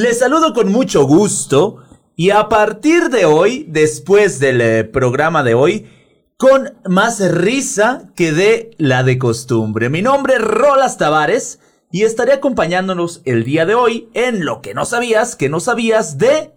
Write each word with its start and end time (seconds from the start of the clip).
Les 0.00 0.20
saludo 0.20 0.54
con 0.54 0.70
mucho 0.70 1.08
gusto 1.08 1.82
y 2.14 2.30
a 2.30 2.48
partir 2.48 3.08
de 3.08 3.24
hoy, 3.24 3.66
después 3.68 4.38
del 4.38 4.60
eh, 4.60 4.84
programa 4.84 5.42
de 5.42 5.54
hoy, 5.54 5.90
con 6.36 6.78
más 6.88 7.18
risa 7.32 8.12
que 8.14 8.30
de 8.30 8.76
la 8.78 9.02
de 9.02 9.18
costumbre. 9.18 9.88
Mi 9.88 10.00
nombre 10.00 10.34
es 10.34 10.40
Rolas 10.40 10.98
Tavares 10.98 11.58
y 11.90 12.04
estaré 12.04 12.34
acompañándonos 12.34 13.22
el 13.24 13.42
día 13.42 13.66
de 13.66 13.74
hoy 13.74 14.08
en 14.14 14.44
lo 14.44 14.62
que 14.62 14.72
no 14.72 14.84
sabías, 14.84 15.34
que 15.34 15.48
no 15.48 15.58
sabías 15.58 16.16
de 16.16 16.52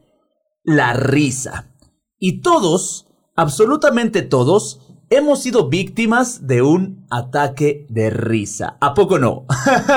la 0.63 0.93
risa. 0.93 1.73
Y 2.19 2.41
todos, 2.41 3.07
absolutamente 3.35 4.21
todos, 4.21 4.81
hemos 5.11 5.43
sido 5.43 5.69
víctimas 5.69 6.47
de 6.47 6.63
un 6.63 7.05
ataque 7.11 7.85
de 7.89 8.09
risa. 8.09 8.77
¿A 8.79 8.93
poco 8.93 9.19
no? 9.19 9.45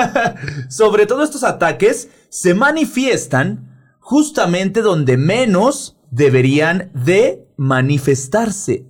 Sobre 0.69 1.07
todo 1.07 1.23
estos 1.23 1.43
ataques 1.43 2.09
se 2.29 2.53
manifiestan 2.53 3.95
justamente 3.99 4.81
donde 4.81 5.17
menos 5.17 5.97
deberían 6.11 6.91
de 6.93 7.47
manifestarse. 7.55 8.85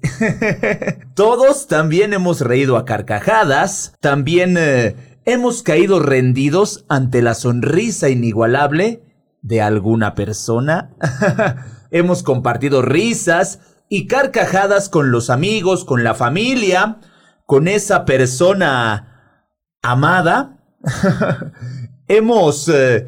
Todos 1.13 1.67
también 1.67 2.11
hemos 2.11 2.41
reído 2.41 2.75
a 2.77 2.85
carcajadas, 2.85 3.93
también 3.99 4.57
eh, 4.57 4.95
hemos 5.25 5.61
caído 5.61 5.99
rendidos 5.99 6.85
ante 6.89 7.21
la 7.21 7.35
sonrisa 7.35 8.09
inigualable 8.09 9.03
de 9.43 9.61
alguna 9.61 10.15
persona. 10.15 10.89
hemos 11.91 12.23
compartido 12.23 12.81
risas, 12.81 13.59
y 13.89 14.07
carcajadas 14.07 14.89
con 14.89 15.11
los 15.11 15.29
amigos, 15.29 15.85
con 15.85 16.03
la 16.03 16.15
familia, 16.15 16.99
con 17.45 17.67
esa 17.67 18.05
persona 18.05 19.41
amada. 19.81 20.59
Hemos, 22.07 22.67
eh, 22.69 23.07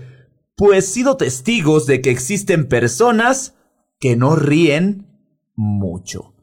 pues, 0.55 0.91
sido 0.91 1.17
testigos 1.17 1.86
de 1.86 2.02
que 2.02 2.12
existen 2.12 2.67
personas 2.67 3.55
que 4.00 4.16
no 4.16 4.36
ríen 4.36 5.08
mucho. 5.55 6.33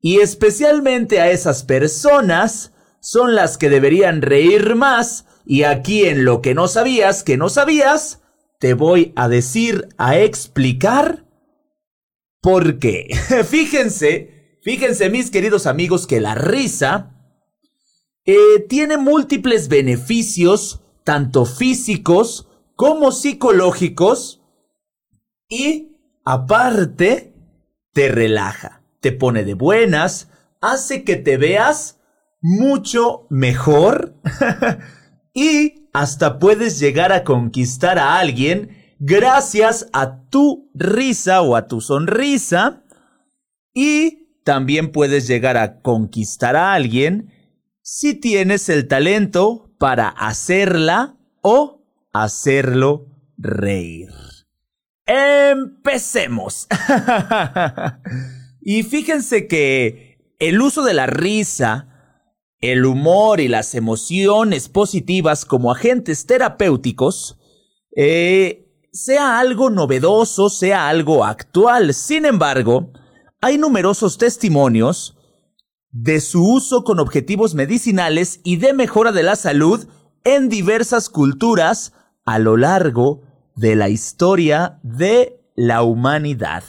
Y 0.00 0.20
especialmente 0.20 1.20
a 1.20 1.30
esas 1.30 1.62
personas 1.64 2.72
son 3.00 3.34
las 3.34 3.58
que 3.58 3.70
deberían 3.70 4.22
reír 4.22 4.74
más 4.74 5.26
y 5.44 5.62
aquí 5.62 6.04
en 6.06 6.24
lo 6.24 6.42
que 6.42 6.54
no 6.54 6.66
sabías, 6.66 7.22
que 7.22 7.36
no 7.36 7.48
sabías, 7.48 8.22
te 8.58 8.74
voy 8.74 9.12
a 9.16 9.28
decir, 9.28 9.88
a 9.96 10.18
explicar 10.18 11.25
¿Por 12.40 12.78
qué? 12.78 13.08
fíjense, 13.48 14.58
fíjense 14.62 15.10
mis 15.10 15.30
queridos 15.30 15.66
amigos 15.66 16.06
que 16.06 16.20
la 16.20 16.34
risa 16.34 17.12
eh, 18.24 18.60
tiene 18.68 18.96
múltiples 18.96 19.68
beneficios, 19.68 20.82
tanto 21.04 21.44
físicos 21.44 22.48
como 22.74 23.12
psicológicos, 23.12 24.42
y 25.48 25.96
aparte 26.24 27.32
te 27.92 28.08
relaja, 28.08 28.82
te 29.00 29.12
pone 29.12 29.44
de 29.44 29.54
buenas, 29.54 30.28
hace 30.60 31.04
que 31.04 31.16
te 31.16 31.36
veas 31.36 32.00
mucho 32.40 33.26
mejor 33.30 34.14
y 35.34 35.88
hasta 35.92 36.38
puedes 36.38 36.78
llegar 36.78 37.12
a 37.12 37.24
conquistar 37.24 37.98
a 37.98 38.18
alguien 38.18 38.75
gracias 38.98 39.88
a 39.92 40.28
tu 40.28 40.70
risa 40.74 41.42
o 41.42 41.56
a 41.56 41.66
tu 41.66 41.80
sonrisa. 41.80 42.84
Y 43.74 44.40
también 44.44 44.92
puedes 44.92 45.26
llegar 45.26 45.56
a 45.56 45.80
conquistar 45.80 46.56
a 46.56 46.72
alguien 46.72 47.32
si 47.82 48.14
tienes 48.14 48.68
el 48.68 48.88
talento 48.88 49.70
para 49.78 50.08
hacerla 50.08 51.16
o 51.42 51.84
hacerlo 52.12 53.06
reír. 53.36 54.08
Empecemos. 55.06 56.66
y 58.60 58.82
fíjense 58.82 59.46
que 59.46 60.34
el 60.38 60.60
uso 60.60 60.82
de 60.82 60.94
la 60.94 61.06
risa, 61.06 61.88
el 62.60 62.84
humor 62.86 63.40
y 63.40 63.48
las 63.48 63.74
emociones 63.74 64.68
positivas 64.68 65.44
como 65.44 65.70
agentes 65.70 66.26
terapéuticos 66.26 67.38
eh, 67.94 68.65
sea 68.96 69.38
algo 69.38 69.68
novedoso, 69.68 70.48
sea 70.48 70.88
algo 70.88 71.24
actual. 71.24 71.92
Sin 71.92 72.24
embargo, 72.24 72.92
hay 73.42 73.58
numerosos 73.58 74.16
testimonios 74.16 75.18
de 75.90 76.20
su 76.20 76.42
uso 76.42 76.82
con 76.82 76.98
objetivos 76.98 77.54
medicinales 77.54 78.40
y 78.42 78.56
de 78.56 78.72
mejora 78.72 79.12
de 79.12 79.22
la 79.22 79.36
salud 79.36 79.86
en 80.24 80.48
diversas 80.48 81.10
culturas 81.10 81.92
a 82.24 82.38
lo 82.38 82.56
largo 82.56 83.20
de 83.54 83.76
la 83.76 83.90
historia 83.90 84.80
de 84.82 85.40
la 85.54 85.82
humanidad. 85.82 86.64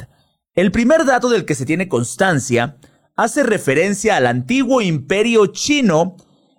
El 0.54 0.72
primer 0.72 1.06
dato 1.06 1.30
del 1.30 1.46
que 1.46 1.56
se 1.56 1.66
tiene 1.66 1.88
constancia 1.88 2.78
hace 3.16 3.44
referencia 3.44 4.18
al 4.18 4.28
antiguo 4.28 4.82
imperio 4.82 5.48
chino, 5.48 6.18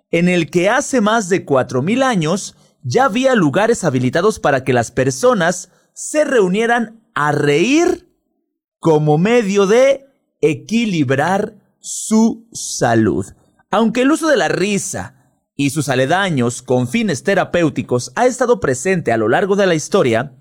en 0.09 0.29
el 0.29 0.49
que 0.49 0.67
hace 0.67 0.99
más 0.99 1.29
de 1.29 1.45
4.000 1.45 2.03
años 2.03 2.55
ya 2.83 3.05
había 3.05 3.35
lugares 3.35 3.83
habilitados 3.83 4.39
para 4.39 4.63
que 4.63 4.73
las 4.73 4.91
personas 4.91 5.69
se 5.93 6.23
reunieran 6.23 7.03
a 7.13 7.31
reír 7.31 8.09
como 8.79 9.17
medio 9.17 9.67
de 9.67 10.05
equilibrar 10.41 11.55
su 11.79 12.47
salud. 12.53 13.25
Aunque 13.71 14.01
el 14.01 14.11
uso 14.11 14.27
de 14.27 14.37
la 14.37 14.47
risa 14.47 15.15
y 15.55 15.71
sus 15.71 15.89
aledaños 15.89 16.61
con 16.61 16.87
fines 16.87 17.23
terapéuticos 17.23 18.11
ha 18.15 18.25
estado 18.25 18.59
presente 18.59 19.11
a 19.11 19.17
lo 19.17 19.27
largo 19.27 19.55
de 19.55 19.67
la 19.67 19.75
historia, 19.75 20.37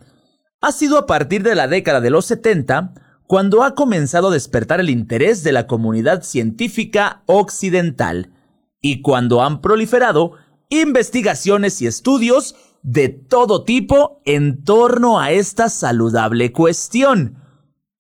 ha 0.60 0.72
sido 0.72 0.98
a 0.98 1.06
partir 1.06 1.42
de 1.42 1.54
la 1.54 1.68
década 1.68 2.00
de 2.00 2.10
los 2.10 2.26
70 2.26 2.94
cuando 3.26 3.62
ha 3.62 3.74
comenzado 3.74 4.28
a 4.28 4.32
despertar 4.32 4.80
el 4.80 4.90
interés 4.90 5.42
de 5.42 5.52
la 5.52 5.66
comunidad 5.66 6.22
científica 6.22 7.22
occidental 7.26 8.32
y 8.80 9.02
cuando 9.02 9.42
han 9.42 9.60
proliferado 9.60 10.32
investigaciones 10.68 11.80
y 11.82 11.86
estudios 11.86 12.56
de 12.82 13.08
todo 13.08 13.64
tipo 13.64 14.22
en 14.24 14.64
torno 14.64 15.20
a 15.20 15.30
esta 15.32 15.68
saludable 15.68 16.52
cuestión. 16.52 17.42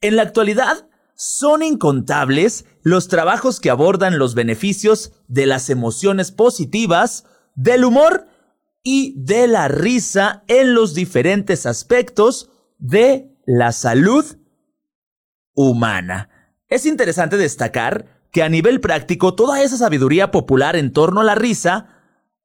En 0.00 0.16
la 0.16 0.22
actualidad, 0.22 0.88
son 1.14 1.64
incontables 1.64 2.64
los 2.82 3.08
trabajos 3.08 3.58
que 3.58 3.70
abordan 3.70 4.18
los 4.18 4.34
beneficios 4.36 5.12
de 5.26 5.46
las 5.46 5.68
emociones 5.68 6.30
positivas, 6.30 7.24
del 7.56 7.84
humor 7.84 8.28
y 8.84 9.14
de 9.16 9.48
la 9.48 9.66
risa 9.66 10.44
en 10.46 10.74
los 10.74 10.94
diferentes 10.94 11.66
aspectos 11.66 12.50
de 12.78 13.36
la 13.46 13.72
salud 13.72 14.24
humana. 15.54 16.54
Es 16.68 16.86
interesante 16.86 17.36
destacar 17.36 18.22
que 18.30 18.44
a 18.44 18.48
nivel 18.48 18.80
práctico 18.80 19.34
toda 19.34 19.60
esa 19.62 19.76
sabiduría 19.76 20.30
popular 20.30 20.76
en 20.76 20.92
torno 20.92 21.22
a 21.22 21.24
la 21.24 21.34
risa 21.34 21.97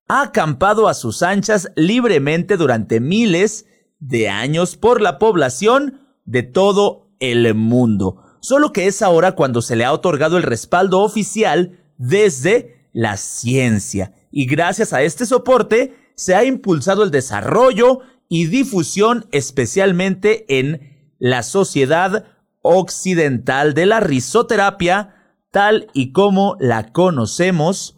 ha 0.07 0.21
acampado 0.21 0.87
a 0.87 0.93
sus 0.93 1.23
anchas 1.23 1.71
libremente 1.75 2.57
durante 2.57 2.99
miles 2.99 3.65
de 3.99 4.29
años 4.29 4.75
por 4.75 5.01
la 5.01 5.17
población 5.17 6.01
de 6.25 6.43
todo 6.43 7.09
el 7.19 7.53
mundo. 7.55 8.21
Solo 8.41 8.73
que 8.73 8.87
es 8.87 9.01
ahora 9.01 9.33
cuando 9.33 9.61
se 9.61 9.75
le 9.75 9.85
ha 9.85 9.93
otorgado 9.93 10.37
el 10.37 10.43
respaldo 10.43 11.01
oficial 11.01 11.79
desde 11.97 12.89
la 12.91 13.17
ciencia. 13.17 14.13
Y 14.31 14.45
gracias 14.45 14.93
a 14.93 15.01
este 15.01 15.25
soporte 15.25 15.95
se 16.15 16.35
ha 16.35 16.43
impulsado 16.43 17.03
el 17.03 17.11
desarrollo 17.11 17.99
y 18.27 18.47
difusión 18.47 19.27
especialmente 19.31 20.59
en 20.59 21.15
la 21.19 21.43
sociedad 21.43 22.25
occidental 22.61 23.73
de 23.73 23.85
la 23.85 23.99
risoterapia 23.99 25.15
tal 25.51 25.87
y 25.93 26.11
como 26.11 26.57
la 26.59 26.91
conocemos 26.91 27.95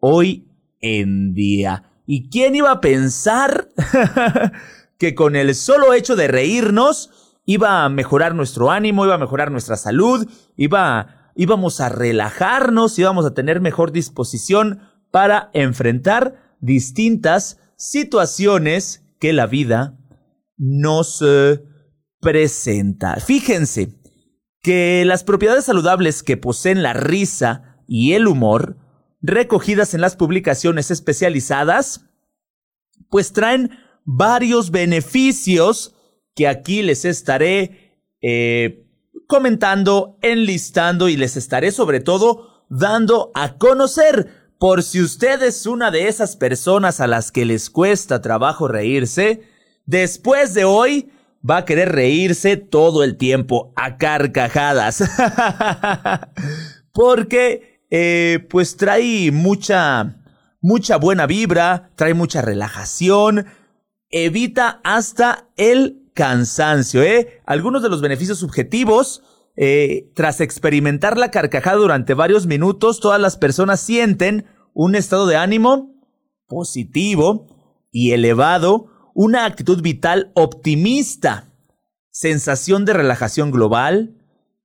hoy 0.00 0.48
en 0.84 1.32
día. 1.32 1.82
¿Y 2.06 2.28
quién 2.28 2.54
iba 2.54 2.70
a 2.70 2.80
pensar 2.82 3.70
que 4.98 5.14
con 5.14 5.34
el 5.34 5.54
solo 5.54 5.94
hecho 5.94 6.14
de 6.14 6.28
reírnos 6.28 7.10
iba 7.46 7.84
a 7.84 7.88
mejorar 7.88 8.34
nuestro 8.34 8.70
ánimo, 8.70 9.06
iba 9.06 9.14
a 9.14 9.18
mejorar 9.18 9.50
nuestra 9.50 9.76
salud, 9.76 10.28
iba, 10.56 11.32
íbamos 11.34 11.80
a 11.80 11.88
relajarnos, 11.88 12.98
íbamos 12.98 13.24
a 13.24 13.32
tener 13.32 13.62
mejor 13.62 13.92
disposición 13.92 14.80
para 15.10 15.50
enfrentar 15.54 16.56
distintas 16.60 17.58
situaciones 17.76 19.06
que 19.18 19.32
la 19.32 19.46
vida 19.46 19.98
nos 20.58 21.24
eh, 21.26 21.62
presenta. 22.20 23.16
Fíjense 23.16 23.98
que 24.60 25.02
las 25.06 25.24
propiedades 25.24 25.64
saludables 25.64 26.22
que 26.22 26.36
poseen 26.36 26.82
la 26.82 26.92
risa 26.92 27.78
y 27.86 28.12
el 28.12 28.26
humor 28.26 28.83
recogidas 29.26 29.94
en 29.94 30.02
las 30.02 30.16
publicaciones 30.16 30.90
especializadas, 30.90 32.04
pues 33.08 33.32
traen 33.32 33.70
varios 34.04 34.70
beneficios 34.70 35.94
que 36.34 36.46
aquí 36.46 36.82
les 36.82 37.06
estaré 37.06 37.96
eh, 38.20 38.86
comentando, 39.26 40.18
enlistando 40.20 41.08
y 41.08 41.16
les 41.16 41.36
estaré 41.36 41.70
sobre 41.72 42.00
todo 42.00 42.64
dando 42.68 43.30
a 43.34 43.56
conocer. 43.56 44.28
Por 44.58 44.82
si 44.82 45.00
usted 45.00 45.42
es 45.42 45.66
una 45.66 45.90
de 45.90 46.08
esas 46.08 46.36
personas 46.36 47.00
a 47.00 47.06
las 47.06 47.32
que 47.32 47.44
les 47.44 47.70
cuesta 47.70 48.20
trabajo 48.20 48.68
reírse, 48.68 49.42
después 49.86 50.52
de 50.52 50.64
hoy 50.64 51.10
va 51.48 51.58
a 51.58 51.64
querer 51.64 51.92
reírse 51.92 52.56
todo 52.56 53.04
el 53.04 53.16
tiempo 53.16 53.72
a 53.74 53.96
carcajadas. 53.96 55.02
Porque, 56.92 57.73
eh, 57.90 58.46
pues 58.50 58.76
trae 58.76 59.30
mucha, 59.30 60.16
mucha 60.60 60.96
buena 60.96 61.26
vibra, 61.26 61.90
trae 61.96 62.14
mucha 62.14 62.42
relajación, 62.42 63.46
evita 64.10 64.80
hasta 64.84 65.48
el 65.56 66.10
cansancio, 66.14 67.02
¿eh? 67.02 67.42
Algunos 67.46 67.82
de 67.82 67.88
los 67.88 68.00
beneficios 68.00 68.38
subjetivos, 68.38 69.22
eh, 69.56 70.10
tras 70.14 70.40
experimentar 70.40 71.16
la 71.16 71.30
carcajada 71.30 71.76
durante 71.76 72.14
varios 72.14 72.46
minutos, 72.46 73.00
todas 73.00 73.20
las 73.20 73.36
personas 73.36 73.80
sienten 73.80 74.46
un 74.72 74.94
estado 74.94 75.26
de 75.26 75.36
ánimo 75.36 75.94
positivo 76.46 77.46
y 77.90 78.12
elevado, 78.12 78.86
una 79.14 79.44
actitud 79.44 79.80
vital 79.82 80.32
optimista, 80.34 81.52
sensación 82.10 82.84
de 82.84 82.92
relajación 82.92 83.50
global, 83.50 84.16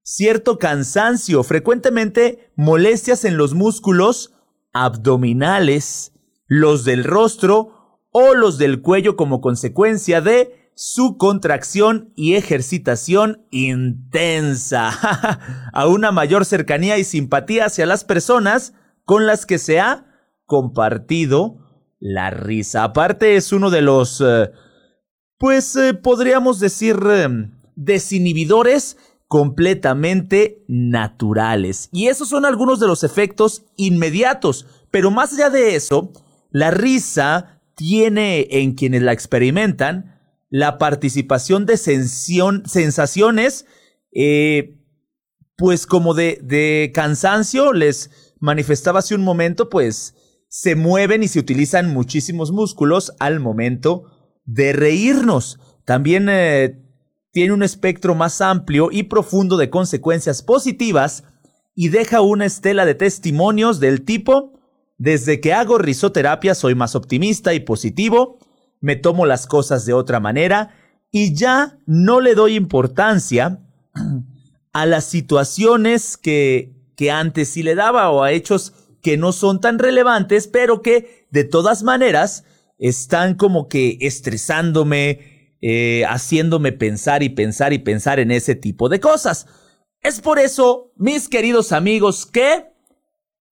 cierto 0.10 0.58
cansancio, 0.58 1.44
frecuentemente 1.44 2.52
molestias 2.56 3.26
en 3.26 3.38
los 3.38 3.54
músculos 3.54 4.34
abdominales, 4.74 6.14
los 6.48 6.84
del 6.84 7.04
rostro 7.04 8.08
o 8.10 8.34
los 8.34 8.58
del 8.58 8.82
cuello 8.82 9.16
como 9.16 9.40
consecuencia 9.40 10.20
de 10.20 10.72
su 10.74 11.18
contracción 11.18 12.12
y 12.16 12.34
ejercitación 12.34 13.46
intensa, 13.52 14.90
a 15.74 15.88
una 15.88 16.12
mayor 16.12 16.44
cercanía 16.44 16.98
y 16.98 17.04
simpatía 17.04 17.66
hacia 17.66 17.86
las 17.86 18.04
personas 18.04 18.74
con 19.06 19.28
las 19.28 19.46
que 19.46 19.60
se 19.60 19.80
ha 19.80 20.08
compartido 20.48 21.60
la 22.00 22.32
risa. 22.32 22.84
Aparte 22.84 23.36
es 23.36 23.52
uno 23.52 23.70
de 23.70 23.84
los, 23.84 24.24
eh, 24.26 24.50
pues 25.38 25.76
eh, 25.76 25.94
podríamos 25.94 26.60
decir, 26.60 26.98
eh, 27.06 27.28
desinhibidores 27.76 28.98
completamente 29.30 30.66
naturales. 30.68 31.88
Y 31.94 32.08
esos 32.08 32.28
son 32.28 32.46
algunos 32.46 32.80
de 32.80 32.88
los 32.88 33.04
efectos 33.04 33.64
inmediatos. 33.78 34.66
Pero 34.92 35.12
más 35.12 35.32
allá 35.34 35.50
de 35.50 35.76
eso, 35.76 36.12
la 36.50 36.72
risa 36.72 37.62
tiene 37.76 38.48
en 38.50 38.74
quienes 38.74 39.04
la 39.04 39.14
experimentan 39.14 40.20
la 40.50 40.80
participación 40.80 41.68
de 41.68 41.78
sensaciones, 41.78 43.66
pues 45.56 45.86
como 45.86 46.16
de, 46.16 46.40
de 46.42 46.92
cansancio, 46.94 47.72
les 47.72 48.34
manifestaba 48.40 49.00
hace 49.00 49.14
un 49.14 49.22
momento, 49.22 49.70
pues 49.70 50.16
se 50.48 50.76
mueven 50.76 51.22
y 51.22 51.28
se 51.28 51.38
utilizan 51.38 51.94
muchísimos 51.94 52.52
músculos 52.52 53.14
al 53.20 53.40
momento 53.40 54.06
de 54.46 54.74
reírnos. 54.74 55.60
También 55.86 56.28
eh, 56.30 56.82
tiene 57.32 57.54
un 57.54 57.64
espectro 57.64 58.16
más 58.16 58.42
amplio 58.42 58.90
y 58.92 59.04
profundo 59.04 59.58
de 59.58 59.70
consecuencias 59.70 60.42
positivas 60.42 61.24
y 61.76 61.90
deja 61.90 62.22
una 62.22 62.46
estela 62.46 62.86
de 62.86 62.96
testimonios 62.96 63.80
del 63.80 64.04
tipo, 64.04 64.60
desde 64.98 65.40
que 65.40 65.54
hago 65.54 65.78
risoterapia 65.78 66.56
soy 66.56 66.76
más 66.76 66.96
optimista 66.96 67.54
y 67.54 67.62
positivo, 67.62 68.40
me 68.82 68.96
tomo 68.96 69.26
las 69.26 69.48
cosas 69.48 69.86
de 69.86 69.94
otra 69.94 70.20
manera 70.20 70.76
y 71.12 71.34
ya 71.34 71.78
no 71.86 72.20
le 72.20 72.36
doy 72.36 72.56
importancia 72.56 73.60
a 74.74 74.86
las 74.86 75.06
situaciones 75.06 76.18
que, 76.18 76.74
que 76.96 77.12
antes 77.12 77.50
sí 77.50 77.64
le 77.64 77.76
daba 77.76 78.10
o 78.12 78.24
a 78.24 78.32
hechos 78.32 78.74
que 79.02 79.18
no 79.18 79.32
son 79.32 79.62
tan 79.62 79.80
relevantes, 79.80 80.48
pero 80.48 80.82
que 80.82 81.28
de 81.32 81.44
todas 81.44 81.84
maneras 81.84 82.44
están 82.78 83.36
como 83.36 83.68
que 83.68 83.98
estresándome, 84.02 85.29
eh, 85.62 86.04
haciéndome 86.08 86.72
pensar 86.72 87.22
y 87.22 87.30
pensar 87.30 87.74
y 87.74 87.80
pensar 87.80 88.20
en 88.20 88.32
ese 88.32 88.56
tipo 88.56 88.88
de 88.88 89.00
cosas. 89.00 89.46
Es 90.02 90.22
por 90.22 90.40
eso, 90.40 90.94
mis 90.96 91.28
queridos 91.28 91.74
amigos, 91.74 92.26
que 92.26 92.68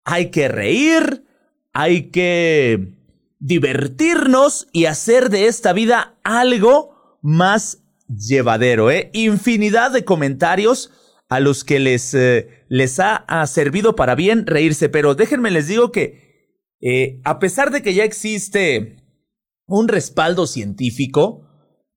hay 0.06 0.32
que 0.32 0.48
reír, 0.48 1.26
hay 1.74 2.10
que 2.10 2.94
divertirnos 3.40 4.68
y 4.72 4.86
hacer 4.86 5.30
de 5.30 5.48
esta 5.48 5.74
vida 5.74 6.18
algo 6.24 7.20
más 7.22 7.84
llevadero, 8.08 8.90
¿eh? 8.90 9.10
Infinidad 9.14 9.92
de 9.92 10.06
comentarios 10.06 10.92
a 11.28 11.42
los 11.42 11.66
que 11.66 11.80
les, 11.80 12.14
eh, 12.14 12.64
les 12.70 13.02
ha, 13.02 13.46
servido 13.48 13.98
para 13.98 14.16
bien 14.16 14.48
reírse, 14.48 14.88
pero 14.88 15.14
déjenme 15.14 15.52
les 15.52 15.68
digo 15.68 15.92
que 15.92 16.26
a 17.26 17.40
pesar 17.40 17.72
de 17.72 17.82
que 17.82 17.94
ya 17.94 18.06
existe 18.06 18.96
un 19.66 19.90
respaldo 19.90 20.48
científico, 20.48 21.47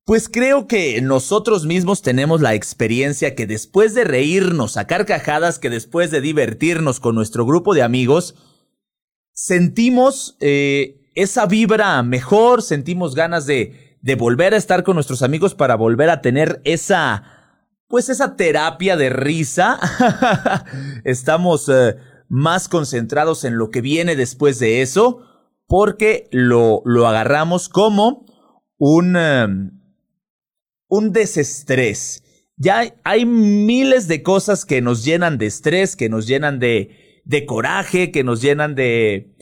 pues 0.05 0.29
creo 0.29 0.67
que 0.67 0.99
nosotros 1.01 1.65
mismos 1.65 2.01
tenemos 2.01 2.41
la 2.41 2.53
experiencia 2.53 3.35
que 3.35 3.45
después 3.45 3.93
de 3.93 4.03
reírnos 4.03 4.77
a 4.77 4.87
carcajadas, 4.87 5.59
que 5.59 5.69
después 5.69 6.11
de 6.11 6.21
divertirnos 6.21 6.99
con 6.99 7.15
nuestro 7.15 7.45
grupo 7.45 7.73
de 7.73 7.83
amigos, 7.83 8.35
sentimos 9.33 10.37
eh, 10.39 11.09
esa 11.13 11.45
vibra 11.45 12.01
mejor, 12.03 12.61
sentimos 12.61 13.15
ganas 13.15 13.45
de, 13.45 13.97
volver 14.17 14.53
a 14.53 14.57
estar 14.57 14.83
con 14.83 14.95
nuestros 14.95 15.21
amigos 15.21 15.53
para 15.53 15.75
volver 15.75 16.09
a 16.09 16.21
tener 16.21 16.61
esa 16.65 17.37
pues 17.87 18.07
esa 18.07 18.37
terapia 18.37 18.95
de 18.95 19.09
risa. 19.09 19.77
Estamos 21.03 21.67
eh, 21.67 21.97
más 22.29 22.69
concentrados 22.69 23.43
en 23.43 23.57
lo 23.57 23.69
que 23.69 23.81
viene 23.81 24.15
después 24.15 24.59
de 24.59 24.81
eso, 24.81 25.23
porque 25.67 26.29
lo, 26.31 26.81
lo 26.85 27.05
agarramos 27.05 27.67
como 27.67 28.25
un, 28.77 29.17
em, 29.17 29.80
un 30.91 31.13
desestrés. 31.13 32.21
Ya 32.57 32.93
hay, 33.03 33.25
miles 33.25 34.07
de 34.07 34.21
cosas 34.21 34.65
que 34.65 34.81
nos 34.81 35.03
llenan 35.03 35.37
de 35.37 35.47
estrés, 35.47 35.95
que 35.95 36.09
nos 36.09 36.27
llenan 36.27 36.59
de, 36.59 37.21
de 37.25 37.45
coraje, 37.45 38.11
que 38.11 38.23
nos 38.23 38.41
llenan 38.41 38.75
de, 38.75 39.33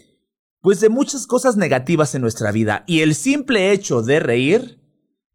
pues 0.61 0.79
de 0.79 0.89
muchas 0.89 1.25
cosas 1.25 1.57
negativas 1.57 2.13
en 2.13 2.21
nuestra 2.21 2.51
vida. 2.51 2.83
Y 2.87 3.01
el 3.01 3.15
simple 3.15 3.71
hecho 3.71 4.03
de 4.03 4.19
reír, 4.19 4.79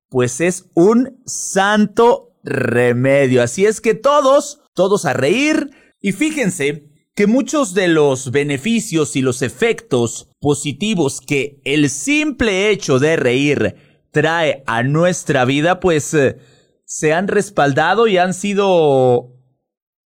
pues 0.08 0.40
es 0.40 0.70
un 0.74 1.20
santo 1.26 2.38
remedio. 2.44 3.42
Así 3.42 3.66
es 3.66 3.80
que 3.80 3.94
todos, 3.94 4.62
todos 4.72 5.04
a 5.06 5.12
reír. 5.12 5.70
Y 6.00 6.12
fíjense 6.12 6.90
que 7.16 7.26
muchos 7.26 7.74
de 7.74 7.88
los 7.88 8.30
beneficios 8.30 9.16
y 9.16 9.20
los 9.20 9.42
efectos 9.42 10.30
positivos 10.40 11.20
que 11.20 11.60
el 11.64 11.90
simple 11.90 12.70
hecho 12.70 13.00
de 13.00 13.16
reír 13.16 13.93
trae 14.14 14.62
a 14.66 14.82
nuestra 14.82 15.44
vida, 15.44 15.78
pues 15.78 16.14
eh, 16.14 16.38
se 16.86 17.12
han 17.12 17.28
respaldado 17.28 18.06
y 18.06 18.16
han 18.16 18.32
sido 18.32 19.34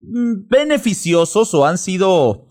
mm, 0.01 0.47
beneficiosos 0.49 1.53
o 1.53 1.65
han 1.65 1.77
sido 1.77 2.49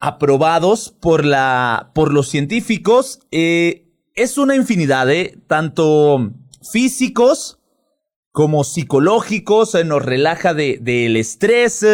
aprobados 0.00 0.90
por 0.90 1.24
la 1.24 1.92
por 1.94 2.12
los 2.12 2.28
científicos 2.28 3.20
eh, 3.30 3.88
es 4.14 4.38
una 4.38 4.56
infinidad 4.56 5.06
de 5.06 5.20
¿eh? 5.20 5.38
tanto 5.46 6.32
físicos 6.72 7.58
como 8.38 8.62
psicológicos, 8.62 9.74
nos 9.84 10.04
relaja 10.04 10.54
del 10.54 10.84
de, 10.84 11.18
estrés, 11.18 11.84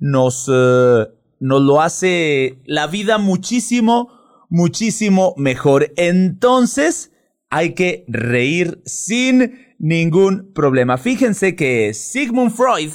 nos, 0.00 0.50
eh, 0.52 1.06
nos 1.38 1.62
lo 1.62 1.80
hace 1.80 2.58
la 2.64 2.88
vida 2.88 3.18
muchísimo, 3.18 4.10
muchísimo 4.48 5.34
mejor. 5.36 5.92
Entonces, 5.94 7.11
hay 7.52 7.74
que 7.74 8.06
reír 8.08 8.80
sin 8.86 9.74
ningún 9.78 10.54
problema. 10.54 10.96
Fíjense 10.96 11.54
que 11.54 11.92
Sigmund 11.92 12.50
Freud 12.50 12.92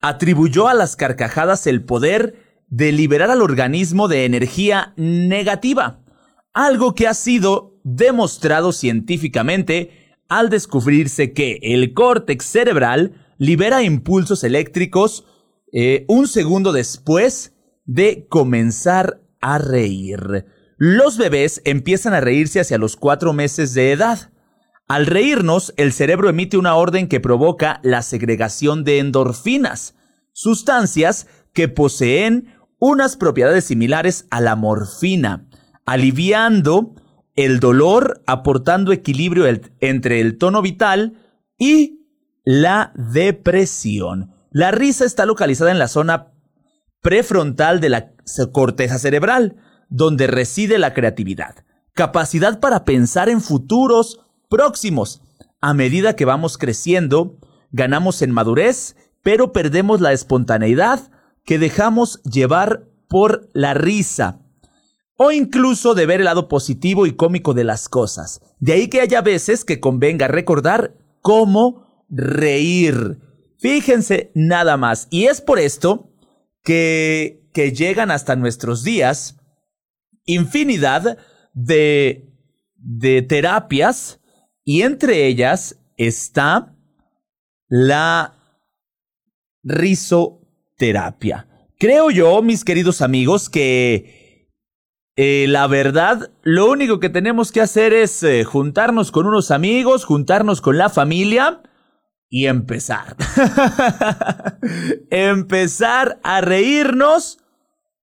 atribuyó 0.00 0.66
a 0.66 0.74
las 0.74 0.96
carcajadas 0.96 1.68
el 1.68 1.84
poder 1.84 2.34
de 2.66 2.90
liberar 2.90 3.30
al 3.30 3.40
organismo 3.40 4.08
de 4.08 4.24
energía 4.24 4.92
negativa, 4.96 6.00
algo 6.52 6.96
que 6.96 7.06
ha 7.06 7.14
sido 7.14 7.78
demostrado 7.84 8.72
científicamente 8.72 10.16
al 10.28 10.50
descubrirse 10.50 11.32
que 11.32 11.60
el 11.62 11.94
córtex 11.94 12.44
cerebral 12.44 13.12
libera 13.38 13.84
impulsos 13.84 14.42
eléctricos 14.42 15.26
eh, 15.72 16.06
un 16.08 16.26
segundo 16.26 16.72
después 16.72 17.54
de 17.84 18.26
comenzar 18.28 19.22
a 19.40 19.58
reír. 19.58 20.44
Los 20.84 21.16
bebés 21.16 21.62
empiezan 21.64 22.12
a 22.12 22.20
reírse 22.20 22.58
hacia 22.58 22.76
los 22.76 22.96
cuatro 22.96 23.32
meses 23.32 23.72
de 23.72 23.92
edad. 23.92 24.32
Al 24.88 25.06
reírnos, 25.06 25.72
el 25.76 25.92
cerebro 25.92 26.28
emite 26.28 26.58
una 26.58 26.74
orden 26.74 27.06
que 27.06 27.20
provoca 27.20 27.78
la 27.84 28.02
segregación 28.02 28.82
de 28.82 28.98
endorfinas, 28.98 29.94
sustancias 30.32 31.28
que 31.52 31.68
poseen 31.68 32.56
unas 32.80 33.16
propiedades 33.16 33.62
similares 33.66 34.26
a 34.30 34.40
la 34.40 34.56
morfina, 34.56 35.46
aliviando 35.86 36.96
el 37.36 37.60
dolor 37.60 38.20
aportando 38.26 38.90
equilibrio 38.90 39.44
entre 39.78 40.20
el 40.20 40.36
tono 40.36 40.62
vital 40.62 41.16
y 41.58 42.00
la 42.44 42.92
depresión. 42.96 44.32
La 44.50 44.72
risa 44.72 45.04
está 45.04 45.26
localizada 45.26 45.70
en 45.70 45.78
la 45.78 45.86
zona 45.86 46.32
prefrontal 47.00 47.78
de 47.78 47.88
la 47.88 48.10
corteza 48.50 48.98
cerebral, 48.98 49.54
donde 49.92 50.26
reside 50.26 50.78
la 50.78 50.94
creatividad, 50.94 51.54
capacidad 51.92 52.60
para 52.60 52.86
pensar 52.86 53.28
en 53.28 53.42
futuros 53.42 54.20
próximos, 54.48 55.20
a 55.60 55.74
medida 55.74 56.16
que 56.16 56.24
vamos 56.24 56.56
creciendo, 56.56 57.38
ganamos 57.72 58.22
en 58.22 58.32
madurez, 58.32 58.96
pero 59.22 59.52
perdemos 59.52 60.00
la 60.00 60.12
espontaneidad 60.12 61.10
que 61.44 61.58
dejamos 61.58 62.22
llevar 62.22 62.88
por 63.06 63.50
la 63.52 63.74
risa 63.74 64.40
o 65.16 65.30
incluso 65.30 65.94
de 65.94 66.06
ver 66.06 66.20
el 66.20 66.24
lado 66.24 66.48
positivo 66.48 67.04
y 67.04 67.12
cómico 67.12 67.52
de 67.52 67.64
las 67.64 67.90
cosas. 67.90 68.40
De 68.60 68.72
ahí 68.72 68.88
que 68.88 69.02
haya 69.02 69.20
veces 69.20 69.62
que 69.64 69.78
convenga 69.78 70.26
recordar 70.26 70.94
cómo 71.20 72.06
reír. 72.08 73.18
Fíjense 73.58 74.32
nada 74.34 74.78
más. 74.78 75.06
Y 75.10 75.26
es 75.26 75.42
por 75.42 75.58
esto 75.58 76.10
que, 76.64 77.46
que 77.52 77.72
llegan 77.72 78.10
hasta 78.10 78.36
nuestros 78.36 78.84
días 78.84 79.36
infinidad 80.24 81.18
de, 81.52 82.32
de 82.76 83.22
terapias 83.22 84.20
y 84.64 84.82
entre 84.82 85.26
ellas 85.26 85.78
está 85.96 86.74
la 87.68 88.34
risoterapia. 89.62 91.48
Creo 91.78 92.10
yo, 92.10 92.42
mis 92.42 92.64
queridos 92.64 93.02
amigos, 93.02 93.50
que 93.50 94.22
eh, 95.16 95.46
la 95.48 95.66
verdad, 95.66 96.30
lo 96.42 96.70
único 96.70 96.98
que 96.98 97.10
tenemos 97.10 97.52
que 97.52 97.60
hacer 97.60 97.92
es 97.92 98.22
eh, 98.22 98.44
juntarnos 98.44 99.12
con 99.12 99.26
unos 99.26 99.50
amigos, 99.50 100.04
juntarnos 100.04 100.60
con 100.60 100.78
la 100.78 100.88
familia 100.88 101.60
y 102.30 102.46
empezar. 102.46 103.16
empezar 105.10 106.18
a 106.22 106.40
reírnos 106.40 107.38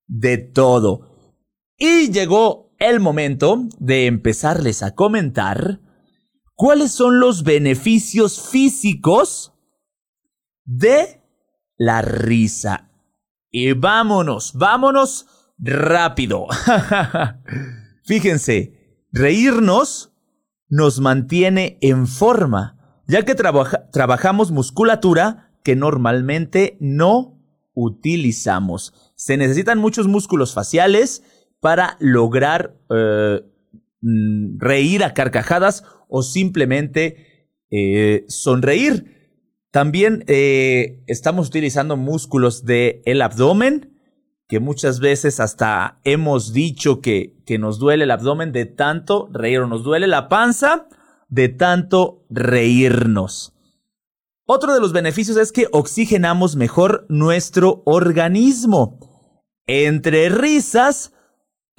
de 0.08 0.38
todo. 0.38 1.09
Y 1.80 2.12
llegó 2.12 2.76
el 2.78 3.00
momento 3.00 3.68
de 3.80 4.06
empezarles 4.06 4.84
a 4.84 4.96
comentar 4.96 5.80
cuáles 6.54 6.92
son 6.92 7.22
los 7.22 7.44
beneficios 7.44 8.50
físicos 8.50 9.54
de 10.66 11.24
la 11.78 12.02
risa. 12.02 12.92
Y 13.50 13.72
vámonos, 13.72 14.54
vámonos 14.56 15.26
rápido. 15.58 16.48
Fíjense, 18.04 19.06
reírnos 19.14 20.12
nos 20.68 21.00
mantiene 21.00 21.78
en 21.82 22.08
forma, 22.08 23.02
ya 23.08 23.24
que 23.24 23.36
trabajamos 23.36 24.52
musculatura 24.52 25.54
que 25.64 25.78
normalmente 25.78 26.78
no 26.82 27.40
utilizamos. 27.74 28.94
Se 29.16 29.38
necesitan 29.38 29.80
muchos 29.80 30.08
músculos 30.08 30.54
faciales 30.54 31.24
para 31.60 31.98
lograr 32.00 32.76
eh, 32.90 33.42
mm, 34.02 34.60
reír 34.60 35.04
a 35.04 35.14
carcajadas 35.14 35.84
o 36.08 36.24
simplemente 36.24 37.48
eh, 37.70 38.26
sonreír. 38.28 39.20
También 39.72 40.24
eh, 40.28 41.04
estamos 41.08 41.48
utilizando 41.48 41.96
músculos 41.96 42.66
del 42.66 43.02
el 43.06 43.22
abdomen, 43.22 43.96
que 44.48 44.60
muchas 44.60 45.00
veces 45.00 45.40
hasta 45.40 46.00
hemos 46.04 46.54
dicho 46.54 47.02
que, 47.02 47.44
que 47.46 47.60
nos 47.60 47.78
duele 47.78 48.06
el 48.06 48.12
abdomen 48.12 48.52
de 48.52 48.66
tanto 48.66 49.30
reír 49.32 49.60
o 49.60 49.68
nos 49.68 49.84
duele 49.84 50.08
la 50.08 50.28
panza 50.28 50.88
de 51.28 51.50
tanto 51.50 52.26
reírnos. 52.32 53.54
Otro 54.48 54.74
de 54.74 54.80
los 54.80 54.94
beneficios 54.94 55.38
es 55.38 55.52
que 55.52 55.68
oxigenamos 55.72 56.56
mejor 56.56 57.06
nuestro 57.08 57.84
organismo. 57.86 58.98
Entre 59.68 60.30
risas, 60.30 61.14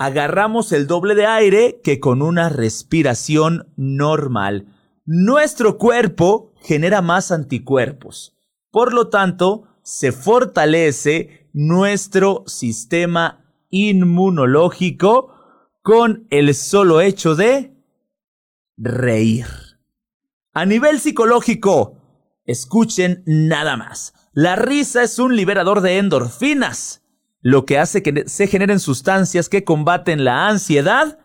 agarramos 0.01 0.73
el 0.73 0.87
doble 0.87 1.15
de 1.15 1.27
aire 1.27 1.83
que 1.85 2.01
con 2.01 2.23
una 2.23 2.49
respiración 2.49 3.71
normal. 3.77 4.65
Nuestro 5.05 5.77
cuerpo 5.77 6.55
genera 6.63 7.03
más 7.03 7.31
anticuerpos. 7.31 8.35
Por 8.71 8.95
lo 8.95 9.11
tanto, 9.11 9.65
se 9.83 10.13
fortalece 10.13 11.51
nuestro 11.53 12.45
sistema 12.47 13.45
inmunológico 13.69 15.35
con 15.83 16.27
el 16.31 16.55
solo 16.55 17.03
hecho 17.03 17.35
de 17.35 17.77
reír. 18.79 19.45
A 20.55 20.65
nivel 20.65 20.99
psicológico, 20.99 21.99
escuchen 22.47 23.23
nada 23.27 23.77
más. 23.77 24.15
La 24.33 24.57
risa 24.57 25.03
es 25.03 25.19
un 25.19 25.37
liberador 25.37 25.83
de 25.83 25.99
endorfinas, 25.99 27.00
lo 27.41 27.65
que 27.65 27.79
hace 27.79 28.03
que 28.03 28.25
se 28.27 28.47
generen 28.47 28.81
sustancias 28.81 29.49
que 29.49 29.65
combaten 29.65 30.25
la 30.25 30.49
ansiedad 30.49 31.19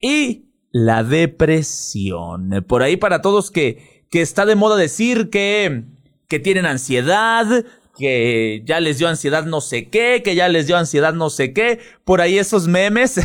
y 0.00 0.50
la 0.72 1.04
depresión. 1.04 2.64
Por 2.66 2.82
ahí 2.82 2.96
para 2.96 3.22
todos 3.22 3.50
que, 3.50 4.06
que 4.10 4.22
está 4.22 4.46
de 4.46 4.56
moda 4.56 4.76
decir 4.76 5.30
que, 5.30 5.84
que 6.28 6.38
tienen 6.38 6.66
ansiedad, 6.66 7.64
que 7.96 8.62
ya 8.66 8.80
les 8.80 8.98
dio 8.98 9.08
ansiedad 9.08 9.44
no 9.44 9.60
sé 9.60 9.88
qué, 9.88 10.22
que 10.24 10.34
ya 10.34 10.48
les 10.48 10.66
dio 10.66 10.76
ansiedad 10.76 11.14
no 11.14 11.30
sé 11.30 11.52
qué, 11.52 11.78
por 12.04 12.20
ahí 12.20 12.38
esos 12.38 12.68
memes 12.68 13.20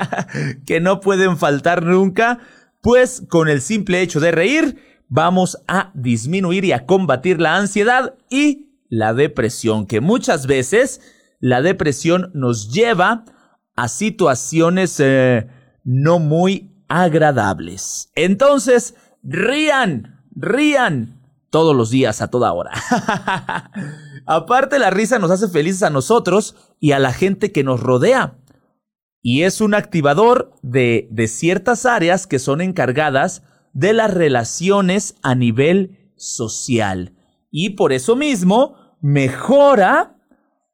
que 0.66 0.80
no 0.80 1.00
pueden 1.00 1.38
faltar 1.38 1.82
nunca, 1.82 2.38
pues 2.80 3.24
con 3.28 3.48
el 3.48 3.60
simple 3.60 4.02
hecho 4.02 4.20
de 4.20 4.32
reír 4.32 4.76
vamos 5.08 5.58
a 5.68 5.90
disminuir 5.94 6.64
y 6.64 6.72
a 6.72 6.86
combatir 6.86 7.40
la 7.40 7.56
ansiedad 7.56 8.14
y 8.30 8.68
la 8.88 9.14
depresión, 9.14 9.86
que 9.86 10.00
muchas 10.00 10.46
veces 10.46 11.00
la 11.42 11.60
depresión 11.60 12.30
nos 12.34 12.72
lleva 12.72 13.24
a 13.74 13.88
situaciones 13.88 14.98
eh, 15.00 15.48
no 15.82 16.20
muy 16.20 16.84
agradables. 16.88 18.12
Entonces, 18.14 18.94
rían, 19.24 20.24
rían, 20.30 21.20
todos 21.50 21.74
los 21.74 21.90
días, 21.90 22.22
a 22.22 22.28
toda 22.28 22.52
hora. 22.52 22.70
Aparte, 24.26 24.78
la 24.78 24.90
risa 24.90 25.18
nos 25.18 25.32
hace 25.32 25.48
felices 25.48 25.82
a 25.82 25.90
nosotros 25.90 26.54
y 26.78 26.92
a 26.92 27.00
la 27.00 27.12
gente 27.12 27.50
que 27.50 27.64
nos 27.64 27.80
rodea. 27.80 28.38
Y 29.20 29.42
es 29.42 29.60
un 29.60 29.74
activador 29.74 30.54
de, 30.62 31.08
de 31.10 31.26
ciertas 31.26 31.86
áreas 31.86 32.28
que 32.28 32.38
son 32.38 32.60
encargadas 32.60 33.42
de 33.72 33.92
las 33.94 34.14
relaciones 34.14 35.16
a 35.22 35.34
nivel 35.34 36.12
social. 36.16 37.16
Y 37.50 37.70
por 37.70 37.92
eso 37.92 38.14
mismo 38.14 38.96
mejora 39.00 40.11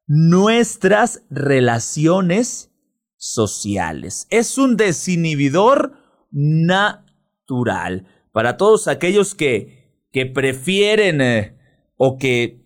nuestras 0.09 1.21
relaciones 1.29 2.71
sociales. 3.15 4.25
Es 4.31 4.57
un 4.57 4.75
desinhibidor 4.75 5.93
natural. 6.31 8.07
Para 8.31 8.57
todos 8.57 8.87
aquellos 8.87 9.35
que, 9.35 10.07
que 10.11 10.25
prefieren 10.25 11.21
eh, 11.21 11.55
o 11.95 12.17
que 12.17 12.65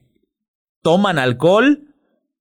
toman 0.82 1.20
alcohol, 1.20 1.94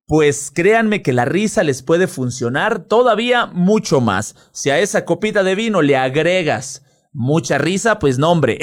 pues 0.07 0.51
créanme 0.55 1.01
que 1.01 1.11
la 1.11 1.25
risa 1.25 1.63
les 1.63 1.83
puede 1.83 2.07
funcionar 2.07 2.85
todavía 2.85 3.45
mucho 3.45 3.99
más. 3.99 4.35
Si 4.53 4.69
a 4.69 4.79
esa 4.79 5.03
copita 5.03 5.43
de 5.43 5.55
vino 5.55 5.81
le 5.81 5.97
agregas 5.97 6.85
mucha 7.11 7.57
risa, 7.57 7.99
pues 7.99 8.19
no 8.19 8.31
hombre. 8.31 8.57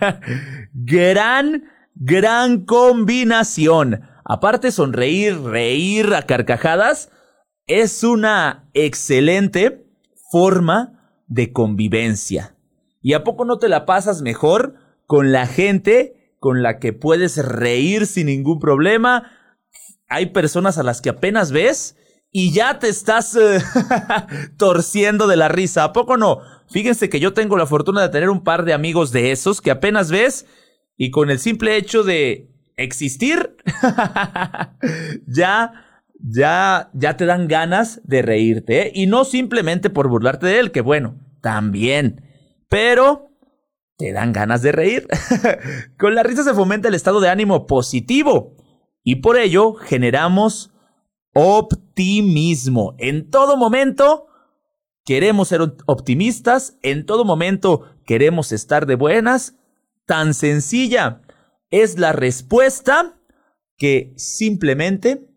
gran, 0.72 1.64
gran 1.96 2.64
combinación. 2.64 4.02
Aparte 4.28 4.72
sonreír, 4.72 5.40
reír 5.40 6.12
a 6.14 6.22
carcajadas, 6.22 7.10
es 7.66 8.04
una 8.04 8.68
excelente 8.74 9.86
forma 10.30 11.12
de 11.26 11.52
convivencia. 11.52 12.56
¿Y 13.00 13.14
a 13.14 13.24
poco 13.24 13.44
no 13.44 13.58
te 13.58 13.68
la 13.68 13.86
pasas 13.86 14.22
mejor 14.22 14.74
con 15.06 15.32
la 15.32 15.46
gente 15.46 16.16
con 16.38 16.62
la 16.62 16.78
que 16.78 16.92
puedes 16.92 17.38
reír 17.38 18.06
sin 18.06 18.26
ningún 18.26 18.60
problema. 18.60 19.32
Hay 20.08 20.26
personas 20.26 20.78
a 20.78 20.82
las 20.82 21.00
que 21.00 21.08
apenas 21.08 21.50
ves 21.50 21.96
y 22.30 22.52
ya 22.52 22.78
te 22.78 22.88
estás 22.88 23.34
eh, 23.36 23.60
torciendo 24.56 25.26
de 25.26 25.36
la 25.36 25.48
risa. 25.48 25.84
¿A 25.84 25.92
poco 25.92 26.16
no? 26.16 26.40
Fíjense 26.70 27.08
que 27.08 27.20
yo 27.20 27.32
tengo 27.32 27.56
la 27.56 27.66
fortuna 27.66 28.02
de 28.02 28.10
tener 28.10 28.30
un 28.30 28.44
par 28.44 28.64
de 28.64 28.74
amigos 28.74 29.12
de 29.12 29.32
esos 29.32 29.60
que 29.60 29.70
apenas 29.70 30.10
ves 30.10 30.46
y 30.96 31.10
con 31.10 31.30
el 31.30 31.38
simple 31.38 31.76
hecho 31.76 32.02
de 32.02 32.48
existir, 32.76 33.56
ya, 35.26 35.72
ya, 36.20 36.90
ya 36.92 37.16
te 37.16 37.26
dan 37.26 37.48
ganas 37.48 38.00
de 38.04 38.22
reírte. 38.22 38.86
¿eh? 38.86 38.92
Y 38.94 39.06
no 39.06 39.24
simplemente 39.24 39.90
por 39.90 40.08
burlarte 40.08 40.46
de 40.46 40.58
él, 40.58 40.72
que 40.72 40.80
bueno, 40.80 41.18
también. 41.40 42.22
Pero 42.68 43.30
te 43.96 44.12
dan 44.12 44.32
ganas 44.32 44.62
de 44.62 44.72
reír. 44.72 45.06
Con 45.98 46.14
la 46.14 46.22
risa 46.22 46.44
se 46.44 46.54
fomenta 46.54 46.88
el 46.88 46.94
estado 46.94 47.20
de 47.20 47.28
ánimo 47.28 47.66
positivo 47.66 48.56
y 49.02 49.16
por 49.16 49.38
ello 49.38 49.74
generamos 49.74 50.72
optimismo. 51.32 52.94
En 52.98 53.30
todo 53.30 53.56
momento 53.56 54.26
queremos 55.04 55.48
ser 55.48 55.60
optimistas, 55.86 56.76
en 56.82 57.06
todo 57.06 57.24
momento 57.24 57.84
queremos 58.04 58.52
estar 58.52 58.86
de 58.86 58.96
buenas. 58.96 59.56
Tan 60.06 60.34
sencilla 60.34 61.22
es 61.70 61.98
la 61.98 62.12
respuesta 62.12 63.18
que 63.76 64.14
simplemente 64.16 65.28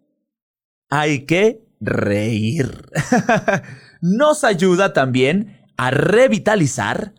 hay 0.90 1.26
que 1.26 1.66
reír. 1.80 2.90
Nos 4.02 4.44
ayuda 4.44 4.94
también 4.94 5.68
a 5.78 5.92
revitalizar 5.92 7.14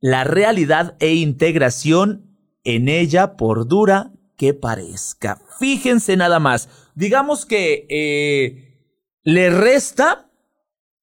la 0.00 0.24
realidad 0.24 0.96
e 1.00 1.14
integración 1.14 2.38
en 2.64 2.88
ella 2.88 3.36
por 3.36 3.66
dura 3.66 4.12
que 4.36 4.54
parezca. 4.54 5.40
Fíjense 5.58 6.16
nada 6.16 6.40
más. 6.40 6.68
Digamos 6.94 7.46
que 7.46 7.86
eh, 7.88 8.74
le 9.22 9.50
resta, 9.50 10.30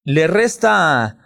le 0.03 0.27
resta, 0.27 1.17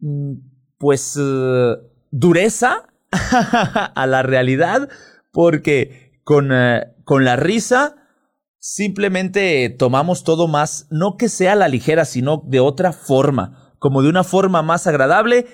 mm, 0.00 0.32
pues, 0.78 1.18
eh, 1.20 1.76
dureza 2.10 2.88
a 3.10 4.06
la 4.06 4.22
realidad, 4.22 4.88
porque 5.32 6.20
con, 6.24 6.50
eh, 6.52 6.94
con 7.04 7.24
la 7.24 7.36
risa 7.36 7.96
simplemente 8.58 9.70
tomamos 9.70 10.24
todo 10.24 10.48
más, 10.48 10.86
no 10.90 11.16
que 11.16 11.28
sea 11.28 11.54
la 11.54 11.68
ligera, 11.68 12.04
sino 12.04 12.42
de 12.46 12.60
otra 12.60 12.92
forma, 12.92 13.74
como 13.78 14.02
de 14.02 14.08
una 14.08 14.24
forma 14.24 14.62
más 14.62 14.86
agradable 14.86 15.46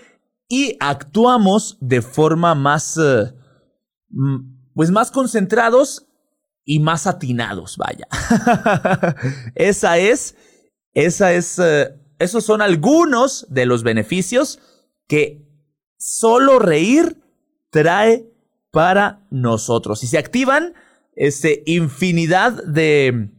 y 0.49 0.77
actuamos 0.81 1.79
de 1.81 2.03
forma 2.03 2.55
más, 2.55 2.99
pues 4.75 4.91
más 4.91 5.11
concentrados 5.11 6.09
y 6.65 6.81
más 6.81 7.07
atinados, 7.07 7.77
vaya. 7.77 8.07
esa 9.55 9.99
es, 9.99 10.37
esa 10.93 11.33
es, 11.33 11.59
eh, 11.59 11.95
esos 12.19 12.45
son 12.45 12.63
algunos 12.63 13.47
de 13.51 13.67
los 13.67 13.83
beneficios 13.83 14.61
que 15.07 15.47
solo 15.99 16.59
reír 16.59 17.23
trae 17.71 18.34
para 18.75 19.27
nosotros. 19.31 20.03
Y 20.03 20.09
se 20.09 20.19
activan 20.19 20.75
este, 21.15 21.63
infinidad 21.65 22.63
de, 22.65 23.31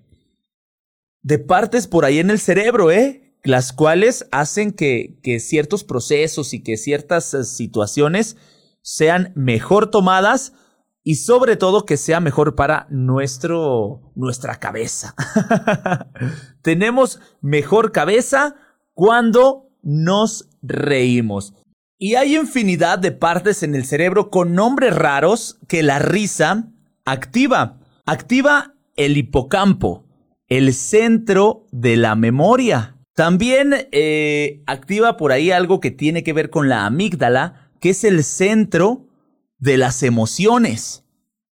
de 1.21 1.39
partes 1.39 1.87
por 1.87 2.05
ahí 2.05 2.17
en 2.19 2.31
el 2.31 2.39
cerebro, 2.39 2.91
¿eh? 2.91 3.37
Las 3.43 3.73
cuales 3.73 4.27
hacen 4.31 4.71
que, 4.71 5.19
que 5.21 5.39
ciertos 5.39 5.83
procesos 5.83 6.53
y 6.53 6.63
que 6.63 6.77
ciertas 6.77 7.33
eh, 7.35 7.43
situaciones 7.43 8.37
sean 8.81 9.33
mejor 9.35 9.91
tomadas 9.91 10.53
y 11.03 11.15
sobre 11.15 11.55
todo 11.57 11.85
que 11.85 11.97
sea 11.97 12.19
mejor 12.19 12.55
para 12.55 12.87
nuestro, 12.89 14.11
nuestra 14.15 14.55
cabeza. 14.55 15.13
Tenemos 16.63 17.19
mejor 17.41 17.91
cabeza 17.91 18.55
cuando 18.93 19.69
nos 19.83 20.49
reímos. 20.63 21.53
Y 21.97 22.15
hay 22.15 22.35
infinidad 22.35 22.99
de 22.99 23.11
partes 23.11 23.63
en 23.63 23.73
el 23.73 23.85
cerebro 23.85 24.29
con 24.29 24.53
nombres 24.53 24.93
raros 24.93 25.59
que 25.67 25.81
la 25.81 25.99
risa 25.99 26.69
activa. 27.05 27.79
Activa 28.05 28.75
el 28.95 29.17
hipocampo, 29.17 30.05
el 30.47 30.73
centro 30.73 31.65
de 31.71 31.95
la 31.95 32.15
memoria. 32.15 32.97
También 33.13 33.87
eh, 33.91 34.61
activa 34.67 35.15
por 35.15 35.31
ahí 35.31 35.51
algo 35.51 35.79
que 35.79 35.91
tiene 35.91 36.23
que 36.23 36.33
ver 36.33 36.49
con 36.49 36.67
la 36.67 36.85
amígdala, 36.85 37.71
que 37.79 37.91
es 37.91 38.03
el 38.03 38.25
centro 38.25 39.07
de 39.57 39.77
las 39.77 40.03
emociones. 40.03 41.05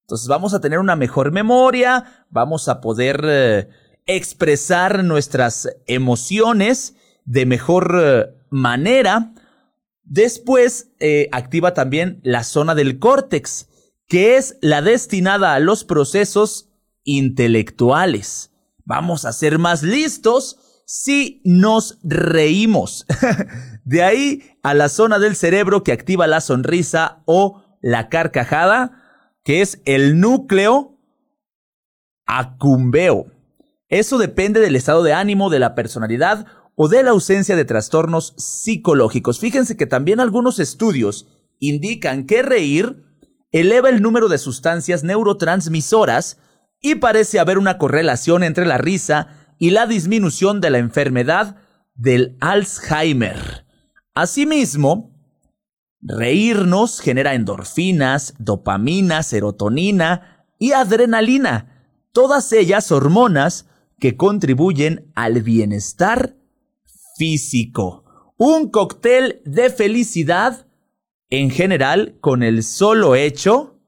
Entonces 0.02 0.26
vamos 0.26 0.54
a 0.54 0.60
tener 0.60 0.78
una 0.78 0.96
mejor 0.96 1.32
memoria, 1.32 2.24
vamos 2.30 2.68
a 2.68 2.80
poder 2.80 3.20
eh, 3.24 3.68
expresar 4.06 5.04
nuestras 5.04 5.68
emociones 5.86 6.96
de 7.26 7.44
mejor 7.44 7.94
eh, 8.02 8.26
manera. 8.48 9.34
Después 10.10 10.90
eh, 10.98 11.28
activa 11.30 11.72
también 11.72 12.18
la 12.24 12.42
zona 12.42 12.74
del 12.74 12.98
córtex, 12.98 13.68
que 14.08 14.36
es 14.36 14.58
la 14.60 14.82
destinada 14.82 15.54
a 15.54 15.60
los 15.60 15.84
procesos 15.84 16.68
intelectuales. 17.04 18.50
Vamos 18.84 19.24
a 19.24 19.32
ser 19.32 19.60
más 19.60 19.84
listos 19.84 20.82
si 20.84 21.40
nos 21.44 22.00
reímos. 22.02 23.06
de 23.84 24.02
ahí 24.02 24.42
a 24.64 24.74
la 24.74 24.88
zona 24.88 25.20
del 25.20 25.36
cerebro 25.36 25.84
que 25.84 25.92
activa 25.92 26.26
la 26.26 26.40
sonrisa 26.40 27.22
o 27.24 27.62
la 27.80 28.08
carcajada, 28.08 29.30
que 29.44 29.60
es 29.60 29.80
el 29.84 30.18
núcleo 30.18 30.98
acumbeo. 32.26 33.26
Eso 33.88 34.18
depende 34.18 34.58
del 34.58 34.74
estado 34.74 35.04
de 35.04 35.12
ánimo, 35.12 35.50
de 35.50 35.60
la 35.60 35.76
personalidad 35.76 36.46
o 36.82 36.88
de 36.88 37.02
la 37.02 37.10
ausencia 37.10 37.56
de 37.56 37.66
trastornos 37.66 38.32
psicológicos. 38.38 39.38
Fíjense 39.38 39.76
que 39.76 39.84
también 39.84 40.18
algunos 40.18 40.58
estudios 40.58 41.26
indican 41.58 42.24
que 42.24 42.40
reír 42.40 43.04
eleva 43.52 43.90
el 43.90 44.00
número 44.00 44.30
de 44.30 44.38
sustancias 44.38 45.04
neurotransmisoras 45.04 46.38
y 46.80 46.94
parece 46.94 47.38
haber 47.38 47.58
una 47.58 47.76
correlación 47.76 48.42
entre 48.42 48.64
la 48.64 48.78
risa 48.78 49.26
y 49.58 49.72
la 49.72 49.86
disminución 49.86 50.62
de 50.62 50.70
la 50.70 50.78
enfermedad 50.78 51.56
del 51.96 52.38
Alzheimer. 52.40 53.66
Asimismo, 54.14 55.20
Reírnos 56.00 57.00
genera 57.00 57.34
endorfinas, 57.34 58.32
dopamina, 58.38 59.22
serotonina 59.22 60.46
y 60.58 60.72
adrenalina, 60.72 61.90
todas 62.12 62.50
ellas 62.54 62.90
hormonas 62.90 63.66
que 63.98 64.16
contribuyen 64.16 65.12
al 65.14 65.42
bienestar 65.42 66.39
físico. 67.20 68.32
Un 68.38 68.70
cóctel 68.70 69.42
de 69.44 69.68
felicidad 69.68 70.66
en 71.28 71.50
general 71.50 72.16
con 72.22 72.42
el 72.42 72.62
solo 72.62 73.14
hecho 73.14 73.78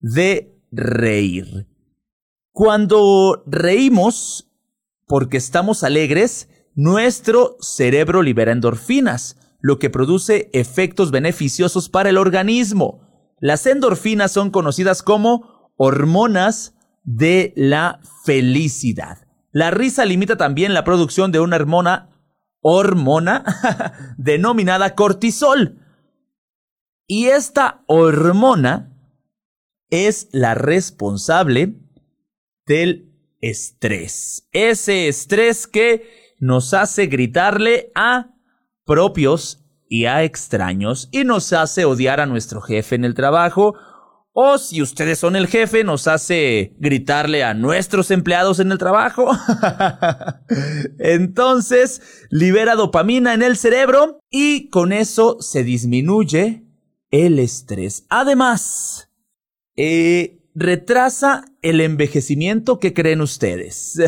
de 0.00 0.60
reír. 0.72 1.68
Cuando 2.50 3.44
reímos 3.46 4.50
porque 5.06 5.36
estamos 5.36 5.84
alegres, 5.84 6.48
nuestro 6.74 7.56
cerebro 7.60 8.22
libera 8.22 8.50
endorfinas, 8.50 9.36
lo 9.60 9.78
que 9.78 9.88
produce 9.88 10.50
efectos 10.52 11.12
beneficiosos 11.12 11.88
para 11.88 12.10
el 12.10 12.18
organismo. 12.18 13.06
Las 13.38 13.64
endorfinas 13.66 14.32
son 14.32 14.50
conocidas 14.50 15.04
como 15.04 15.70
hormonas 15.76 16.74
de 17.04 17.52
la 17.54 18.00
felicidad. 18.24 19.28
La 19.52 19.70
risa 19.70 20.04
limita 20.04 20.36
también 20.36 20.74
la 20.74 20.82
producción 20.82 21.30
de 21.30 21.38
una 21.38 21.54
hormona, 21.54 22.17
hormona 22.60 23.44
denominada 24.18 24.94
cortisol. 24.94 25.78
Y 27.06 27.26
esta 27.26 27.82
hormona 27.86 28.92
es 29.90 30.28
la 30.32 30.54
responsable 30.54 31.74
del 32.66 33.12
estrés. 33.40 34.48
Ese 34.52 35.08
estrés 35.08 35.66
que 35.66 36.34
nos 36.38 36.74
hace 36.74 37.06
gritarle 37.06 37.90
a 37.94 38.34
propios 38.84 39.64
y 39.88 40.04
a 40.04 40.22
extraños 40.22 41.08
y 41.10 41.24
nos 41.24 41.52
hace 41.52 41.84
odiar 41.84 42.20
a 42.20 42.26
nuestro 42.26 42.60
jefe 42.60 42.94
en 42.94 43.04
el 43.04 43.14
trabajo 43.14 43.74
o 44.40 44.56
si 44.56 44.80
ustedes 44.80 45.18
son 45.18 45.34
el 45.34 45.48
jefe, 45.48 45.82
nos 45.82 46.06
hace 46.06 46.72
gritarle 46.78 47.42
a 47.42 47.54
nuestros 47.54 48.12
empleados 48.12 48.60
en 48.60 48.70
el 48.70 48.78
trabajo. 48.78 49.28
Entonces, 51.00 52.00
libera 52.30 52.76
dopamina 52.76 53.34
en 53.34 53.42
el 53.42 53.56
cerebro 53.56 54.20
y 54.30 54.68
con 54.68 54.92
eso 54.92 55.38
se 55.40 55.64
disminuye 55.64 56.62
el 57.10 57.40
estrés. 57.40 58.06
Además, 58.10 59.10
eh, 59.74 60.38
retrasa 60.54 61.44
el 61.60 61.80
envejecimiento 61.80 62.78
que 62.78 62.94
creen 62.94 63.22
ustedes. 63.22 64.00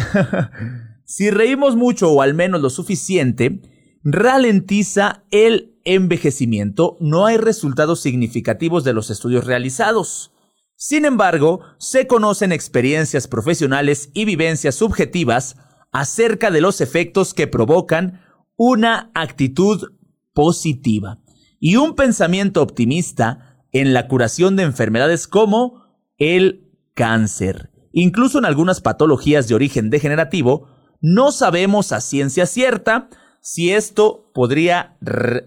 si 1.04 1.30
reímos 1.30 1.74
mucho 1.74 2.08
o 2.08 2.22
al 2.22 2.34
menos 2.34 2.60
lo 2.60 2.70
suficiente, 2.70 3.62
ralentiza 4.02 5.24
el 5.30 5.74
envejecimiento, 5.84 6.96
no 7.00 7.26
hay 7.26 7.36
resultados 7.36 8.00
significativos 8.00 8.84
de 8.84 8.92
los 8.92 9.10
estudios 9.10 9.44
realizados. 9.44 10.32
Sin 10.76 11.04
embargo, 11.04 11.60
se 11.78 12.06
conocen 12.06 12.52
experiencias 12.52 13.28
profesionales 13.28 14.10
y 14.14 14.24
vivencias 14.24 14.74
subjetivas 14.74 15.56
acerca 15.92 16.50
de 16.50 16.60
los 16.60 16.80
efectos 16.80 17.34
que 17.34 17.46
provocan 17.46 18.22
una 18.56 19.10
actitud 19.14 19.92
positiva 20.32 21.18
y 21.58 21.76
un 21.76 21.94
pensamiento 21.94 22.62
optimista 22.62 23.64
en 23.72 23.92
la 23.92 24.08
curación 24.08 24.56
de 24.56 24.62
enfermedades 24.62 25.28
como 25.28 25.84
el 26.16 26.70
cáncer. 26.94 27.70
Incluso 27.92 28.38
en 28.38 28.44
algunas 28.44 28.80
patologías 28.80 29.48
de 29.48 29.54
origen 29.54 29.90
degenerativo, 29.90 30.68
no 31.00 31.32
sabemos 31.32 31.92
a 31.92 32.00
ciencia 32.00 32.46
cierta 32.46 33.08
si 33.40 33.72
esto 33.72 34.30
podría 34.34 34.96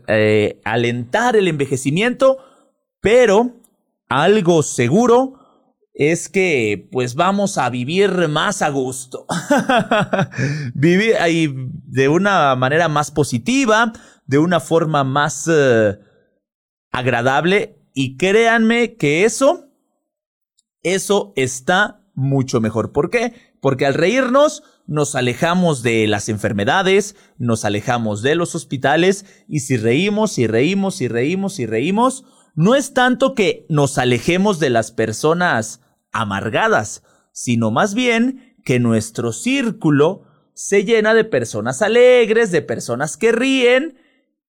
eh, 0.08 0.62
alentar 0.64 1.36
el 1.36 1.48
envejecimiento, 1.48 2.38
pero 3.02 3.54
algo 4.10 4.64
seguro 4.64 5.40
es 5.94 6.28
que 6.28 6.88
pues 6.92 7.14
vamos 7.16 7.58
a 7.58 7.70
vivir 7.70 8.28
más 8.28 8.62
a 8.62 8.70
gusto. 8.70 9.26
vivir 10.74 11.16
ahí 11.18 11.54
de 11.86 12.10
una 12.10 12.56
manera 12.56 12.90
más 12.90 13.12
positiva, 13.12 13.94
de 14.26 14.40
una 14.40 14.60
forma 14.60 15.04
más 15.04 15.48
eh, 15.52 16.00
agradable 16.92 17.80
y 17.94 18.18
créanme 18.18 18.96
que 18.96 19.24
eso, 19.24 19.70
eso 20.82 21.34
está 21.36 22.02
mucho 22.16 22.60
mejor. 22.60 22.92
¿Por 22.92 23.10
qué? 23.10 23.34
Porque 23.62 23.86
al 23.86 23.94
reírnos 23.94 24.64
nos 24.86 25.16
alejamos 25.16 25.82
de 25.84 26.08
las 26.08 26.30
enfermedades, 26.30 27.16
nos 27.38 27.66
alejamos 27.66 28.22
de 28.22 28.36
los 28.36 28.56
hospitales 28.56 29.26
y 29.48 29.62
si 29.62 29.78
reímos 29.78 30.38
y 30.38 30.48
reímos 30.48 31.02
y 31.02 31.08
reímos 31.08 31.60
y 31.60 31.66
reímos, 31.66 32.26
no 32.56 32.76
es 32.76 32.94
tanto 32.94 33.34
que 33.34 33.66
nos 33.70 33.98
alejemos 33.98 34.60
de 34.60 34.70
las 34.70 34.92
personas 34.92 35.82
amargadas, 36.12 37.04
sino 37.32 37.72
más 37.72 37.94
bien 37.94 38.56
que 38.64 38.80
nuestro 38.80 39.32
círculo 39.32 40.24
se 40.54 40.84
llena 40.84 41.14
de 41.14 41.24
personas 41.24 41.82
alegres, 41.82 42.52
de 42.52 42.62
personas 42.62 43.18
que 43.18 43.32
ríen, 43.32 43.98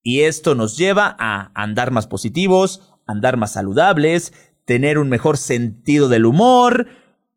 y 0.03 0.21
esto 0.21 0.55
nos 0.55 0.77
lleva 0.77 1.17
a 1.19 1.51
andar 1.55 1.91
más 1.91 2.07
positivos, 2.07 2.95
andar 3.07 3.39
más 3.39 3.53
saludables, 3.53 4.35
tener 4.67 4.99
un 4.99 5.09
mejor 5.09 5.39
sentido 5.39 6.09
del 6.09 6.27
humor 6.27 6.89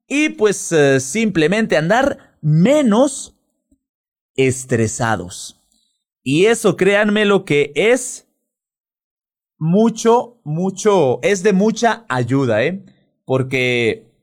y 0.07 0.29
pues 0.29 0.71
eh, 0.71 0.99
simplemente 0.99 1.77
andar 1.77 2.26
menos 2.47 3.35
estresados. 4.37 5.59
Y 6.23 6.45
eso 6.45 6.77
créanme 6.77 7.25
lo 7.25 7.43
que 7.43 7.73
es 7.75 8.25
mucho, 9.57 10.39
mucho, 10.45 11.19
es 11.23 11.43
de 11.43 11.51
mucha 11.51 12.05
ayuda, 12.07 12.63
¿eh? 12.63 12.85
Porque 13.25 14.13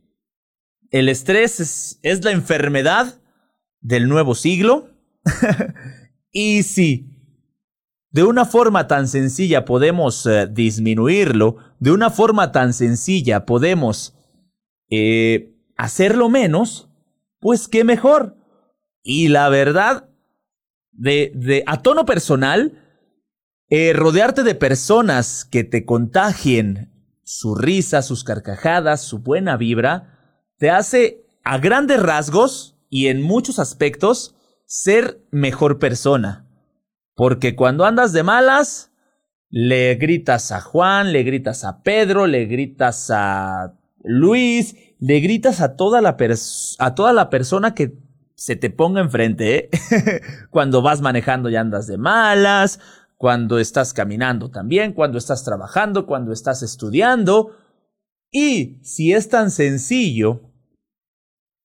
el 0.90 1.10
estrés 1.10 1.60
es, 1.60 1.98
es 2.02 2.24
la 2.24 2.30
enfermedad 2.30 3.20
del 3.82 4.08
nuevo 4.08 4.34
siglo. 4.34 4.88
y 6.32 6.62
si 6.62 7.10
de 8.10 8.24
una 8.24 8.46
forma 8.46 8.86
tan 8.86 9.06
sencilla 9.06 9.66
podemos 9.66 10.24
eh, 10.24 10.46
disminuirlo, 10.50 11.58
de 11.78 11.90
una 11.90 12.08
forma 12.08 12.52
tan 12.52 12.72
sencilla 12.72 13.44
podemos 13.44 14.16
eh, 14.88 15.54
hacerlo 15.76 16.30
menos, 16.30 16.88
pues 17.44 17.68
qué 17.68 17.84
mejor. 17.84 18.38
Y 19.02 19.28
la 19.28 19.50
verdad, 19.50 20.08
de, 20.92 21.62
a 21.66 21.82
tono 21.82 22.06
personal, 22.06 22.82
eh, 23.68 23.92
rodearte 23.92 24.44
de 24.44 24.54
personas 24.54 25.44
que 25.44 25.62
te 25.62 25.84
contagien 25.84 26.90
su 27.22 27.54
risa, 27.54 28.00
sus 28.00 28.24
carcajadas, 28.24 29.02
su 29.02 29.18
buena 29.18 29.58
vibra, 29.58 30.46
te 30.56 30.70
hace 30.70 31.26
a 31.44 31.58
grandes 31.58 32.02
rasgos 32.02 32.78
y 32.88 33.08
en 33.08 33.20
muchos 33.20 33.58
aspectos 33.58 34.34
ser 34.64 35.20
mejor 35.30 35.78
persona. 35.78 36.48
Porque 37.14 37.54
cuando 37.54 37.84
andas 37.84 38.14
de 38.14 38.22
malas, 38.22 38.90
le 39.50 39.96
gritas 39.96 40.50
a 40.50 40.62
Juan, 40.62 41.12
le 41.12 41.22
gritas 41.24 41.64
a 41.64 41.82
Pedro, 41.82 42.26
le 42.26 42.46
gritas 42.46 43.10
a 43.10 43.74
Luis, 44.02 44.76
le 45.06 45.20
gritas 45.20 45.60
a 45.60 45.76
toda 45.76 46.00
la, 46.00 46.16
a 46.78 46.94
toda 46.94 47.12
la 47.12 47.28
persona 47.28 47.74
que 47.74 47.92
se 48.36 48.56
te 48.56 48.70
ponga 48.70 49.02
enfrente. 49.02 49.56
¿eh? 49.56 49.70
cuando 50.50 50.80
vas 50.80 51.02
manejando 51.02 51.50
y 51.50 51.56
andas 51.56 51.86
de 51.86 51.98
malas, 51.98 52.80
cuando 53.18 53.58
estás 53.58 53.92
caminando 53.92 54.50
también, 54.50 54.94
cuando 54.94 55.18
estás 55.18 55.44
trabajando, 55.44 56.06
cuando 56.06 56.32
estás 56.32 56.62
estudiando. 56.62 57.54
Y 58.30 58.78
si 58.82 59.12
es 59.12 59.28
tan 59.28 59.50
sencillo 59.50 60.40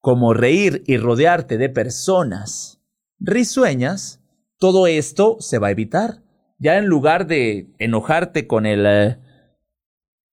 como 0.01 0.33
reír 0.33 0.83
y 0.85 0.97
rodearte 0.97 1.57
de 1.57 1.69
personas 1.69 2.81
risueñas, 3.19 4.21
todo 4.57 4.85
esto 4.85 5.37
se 5.39 5.59
va 5.59 5.67
a 5.67 5.71
evitar. 5.71 6.23
Ya 6.57 6.77
en 6.77 6.87
lugar 6.87 7.25
de 7.25 7.73
enojarte 7.79 8.47
con 8.47 8.65
el 8.65 8.85
eh, 8.85 9.17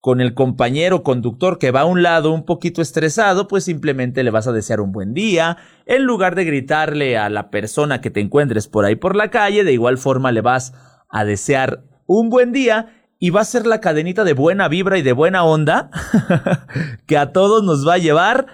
con 0.07 0.21
el 0.21 0.35
compañero 0.35 1.03
conductor 1.03 1.59
que 1.59 1.73
va 1.73 1.81
a 1.81 1.85
un 1.85 2.05
lado 2.05 2.31
un 2.31 2.45
poquito 2.45 2.81
estresado, 2.81 3.49
pues 3.49 3.65
simplemente 3.65 4.23
le 4.23 4.31
vas 4.31 4.47
a 4.47 4.53
desear 4.53 4.81
un 4.81 4.93
buen 4.93 5.15
día. 5.15 5.57
En 5.85 6.05
lugar 6.05 6.37
de 6.37 6.45
gritarle 6.45 7.19
a 7.19 7.29
la 7.29 7.51
persona 7.51 8.01
que 8.01 8.13
te 8.13 8.21
encuentres 8.21 8.69
por 8.69 8.85
ahí 8.85 8.95
por 8.95 9.17
la 9.17 9.33
calle, 9.33 9.65
de 9.65 9.73
igual 9.73 9.99
forma 9.99 10.31
le 10.31 10.43
vas 10.43 10.75
a 11.09 11.25
desear 11.25 11.83
un 12.07 12.31
buen 12.31 12.53
día 12.53 12.95
y 13.19 13.31
va 13.31 13.41
a 13.41 13.45
ser 13.45 13.67
la 13.67 13.81
cadenita 13.81 14.23
de 14.23 14.35
buena 14.35 14.69
vibra 14.69 14.97
y 14.97 15.03
de 15.03 15.13
buena 15.13 15.43
onda 15.43 15.91
que 17.09 17.19
a 17.19 17.33
todos 17.33 17.65
nos 17.65 17.85
va 17.85 17.95
a 17.95 17.99
llevar 17.99 18.47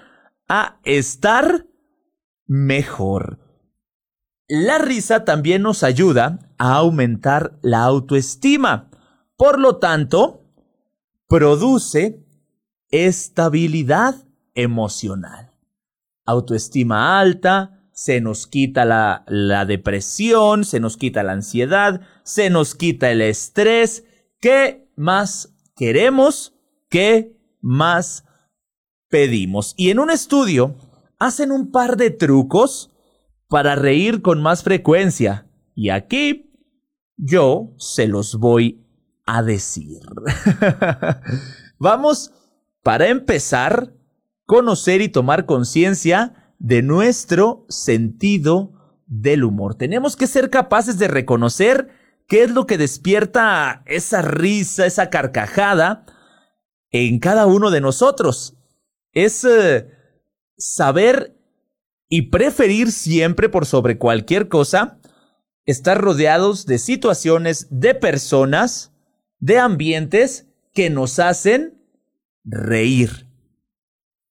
a 0.49 0.79
estar 0.85 1.67
mejor. 2.47 3.41
La 4.49 4.79
risa 4.79 5.27
también 5.27 5.61
nos 5.61 5.83
ayuda 5.83 6.39
a 6.57 6.77
aumentar 6.77 7.59
la 7.61 7.83
autoestima. 7.83 8.89
Por 9.37 9.61
lo 9.61 9.77
tanto, 9.77 10.42
produce 11.33 12.23
estabilidad 12.91 14.17
emocional. 14.55 15.51
Autoestima 16.27 17.19
alta, 17.19 17.89
se 17.95 18.21
nos 18.21 18.47
quita 18.47 18.85
la, 18.85 19.25
la, 19.27 19.65
depresión, 19.65 20.67
se 20.67 20.79
nos 20.79 20.99
quita 20.99 21.23
la 21.23 21.33
ansiedad, 21.33 22.03
se 22.23 22.51
nos 22.51 22.75
quita 22.75 23.11
el 23.11 23.23
estrés. 23.23 24.05
¿Qué 24.43 24.93
más 24.95 25.55
queremos? 25.75 26.53
¿Qué 26.91 27.35
más 27.63 28.27
pedimos. 29.09 29.73
Y 29.79 29.89
en 29.89 30.01
un 30.01 30.11
estudio 30.11 30.77
hacen 31.19 31.51
un 31.51 31.71
par 31.71 31.97
de 31.97 32.11
trucos 32.11 32.91
para 33.49 33.75
reír 33.75 34.21
con 34.21 34.43
más 34.43 34.63
frecuencia. 34.63 35.47
Y 35.75 35.89
aquí 35.89 36.53
yo 37.17 37.73
se 37.79 38.07
los 38.07 38.37
voy 38.37 38.82
a 39.27 39.43
decir. 39.43 40.01
Vamos, 41.79 42.33
para 42.83 43.09
empezar, 43.09 43.95
conocer 44.47 45.01
y 45.01 45.09
tomar 45.09 45.47
conciencia 45.47 46.55
de 46.59 46.83
nuestro 46.83 47.67
sentido 47.69 48.73
del 49.07 49.45
humor. 49.45 49.75
Tenemos 49.75 50.17
que 50.17 50.27
ser 50.27 50.51
capaces 50.51 50.99
de 50.99 51.09
reconocer 51.09 51.91
qué 52.27 52.45
es 52.45 52.51
lo 52.51 52.67
que 52.67 52.79
despierta 52.79 53.83
esa 53.87 54.23
risa, 54.23 54.87
esa 54.87 55.11
carcajada 55.11 56.07
en 56.91 57.19
cada 57.19 57.47
uno 57.47 57.71
de 57.71 57.81
nosotros 57.81 58.57
es 59.13 59.45
eh, 59.45 59.89
saber 60.57 61.37
y 62.09 62.31
preferir 62.31 62.93
siempre 62.93 63.49
por 63.49 63.67
sobre 63.67 63.99
cualquier 63.99 64.49
cosa 64.49 65.01
estar 65.65 66.01
rodeados 66.01 66.67
de 66.67 66.79
situaciones, 66.79 67.69
de 67.71 67.95
personas, 67.95 68.92
de 69.43 69.59
ambientes 69.59 70.47
que 70.73 70.89
nos 70.89 71.19
hacen 71.19 71.75
reír. 72.45 73.27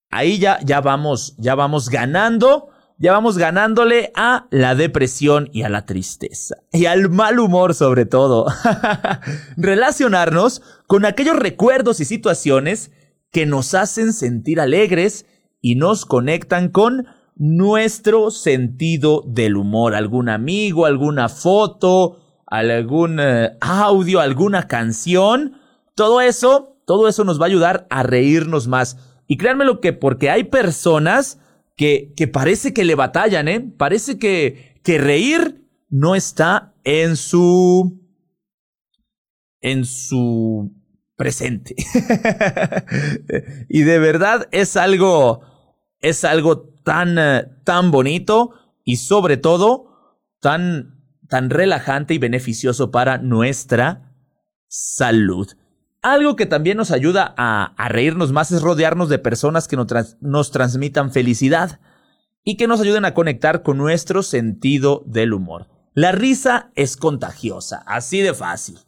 Ahí 0.09 0.39
ya, 0.39 0.59
ya 0.63 0.79
vamos, 0.79 1.35
ya 1.37 1.53
vamos 1.53 1.89
ganando, 1.89 2.69
ya 2.97 3.11
vamos 3.11 3.37
ganándole 3.37 4.11
a 4.15 4.47
la 4.51 4.73
depresión 4.73 5.49
y 5.51 5.63
a 5.63 5.69
la 5.69 5.85
tristeza. 5.85 6.55
Y 6.71 6.85
al 6.85 7.09
mal 7.09 7.39
humor 7.39 7.75
sobre 7.75 8.05
todo. 8.05 8.45
Relacionarnos 9.57 10.61
con 10.87 11.05
aquellos 11.05 11.35
recuerdos 11.35 11.99
y 11.99 12.05
situaciones 12.05 12.91
que 13.31 13.45
nos 13.45 13.73
hacen 13.73 14.13
sentir 14.13 14.61
alegres 14.61 15.25
y 15.59 15.75
nos 15.75 16.05
conectan 16.05 16.69
con 16.69 17.05
nuestro 17.35 18.31
sentido 18.31 19.23
del 19.27 19.57
humor. 19.57 19.93
Algún 19.93 20.29
amigo, 20.29 20.85
alguna 20.85 21.27
foto, 21.27 22.20
algún 22.51 23.19
eh, 23.19 23.57
audio, 23.61 24.19
alguna 24.19 24.67
canción. 24.67 25.57
Todo 25.95 26.21
eso, 26.21 26.77
todo 26.85 27.07
eso 27.07 27.23
nos 27.23 27.39
va 27.39 27.45
a 27.45 27.47
ayudar 27.47 27.87
a 27.89 28.03
reírnos 28.03 28.67
más. 28.67 28.97
Y 29.25 29.37
créanme 29.37 29.65
lo 29.65 29.79
que, 29.79 29.93
porque 29.93 30.29
hay 30.29 30.43
personas 30.43 31.39
que, 31.77 32.13
que 32.15 32.27
parece 32.27 32.73
que 32.73 32.83
le 32.83 32.95
batallan, 32.95 33.47
¿eh? 33.47 33.61
Parece 33.77 34.19
que, 34.19 34.79
que 34.83 34.97
reír 34.97 35.65
no 35.89 36.13
está 36.15 36.73
en 36.83 37.15
su, 37.15 38.01
en 39.61 39.85
su 39.85 40.73
presente. 41.15 41.75
y 43.69 43.83
de 43.83 43.99
verdad 43.99 44.47
es 44.51 44.75
algo, 44.75 45.41
es 46.01 46.25
algo 46.25 46.73
tan, 46.83 47.17
eh, 47.17 47.45
tan 47.63 47.91
bonito 47.91 48.51
y 48.83 48.97
sobre 48.97 49.37
todo 49.37 50.17
tan, 50.41 50.90
tan 51.31 51.49
relajante 51.49 52.13
y 52.13 52.17
beneficioso 52.17 52.91
para 52.91 53.17
nuestra 53.17 54.13
salud. 54.67 55.47
Algo 56.01 56.35
que 56.35 56.45
también 56.45 56.75
nos 56.75 56.91
ayuda 56.91 57.33
a, 57.37 57.73
reírnos 57.87 58.33
más 58.33 58.51
es 58.51 58.61
rodearnos 58.61 59.07
de 59.07 59.17
personas 59.17 59.69
que 59.69 59.77
nos, 59.77 59.87
nos 60.19 60.51
transmitan 60.51 61.13
felicidad 61.13 61.79
y 62.43 62.57
que 62.57 62.67
nos 62.67 62.81
ayuden 62.81 63.05
a 63.05 63.13
conectar 63.13 63.63
con 63.63 63.77
nuestro 63.77 64.23
sentido 64.23 65.03
del 65.07 65.31
humor. 65.31 65.69
La 65.93 66.11
risa 66.11 66.69
es 66.75 66.97
contagiosa, 66.97 67.81
así 67.85 68.19
de 68.19 68.33
fácil. 68.33 68.79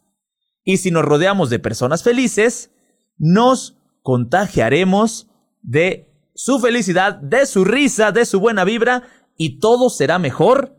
Y 0.64 0.76
si 0.76 0.90
nos 0.90 1.06
rodeamos 1.06 1.48
de 1.48 1.60
personas 1.60 2.02
felices, 2.02 2.72
nos 3.16 3.78
contagiaremos 4.02 5.28
de 5.62 6.12
su 6.34 6.60
felicidad, 6.60 7.14
de 7.14 7.46
su 7.46 7.64
risa, 7.64 8.12
de 8.12 8.26
su 8.26 8.38
buena 8.38 8.64
vibra 8.64 9.04
y 9.38 9.60
todo 9.60 9.88
será 9.88 10.18
mejor 10.18 10.73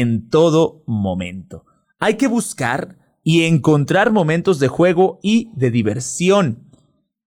en 0.00 0.28
todo 0.28 0.82
momento. 0.86 1.64
Hay 1.98 2.16
que 2.16 2.26
buscar 2.26 2.98
y 3.22 3.44
encontrar 3.44 4.12
momentos 4.12 4.58
de 4.58 4.68
juego 4.68 5.18
y 5.22 5.50
de 5.54 5.70
diversión, 5.70 6.70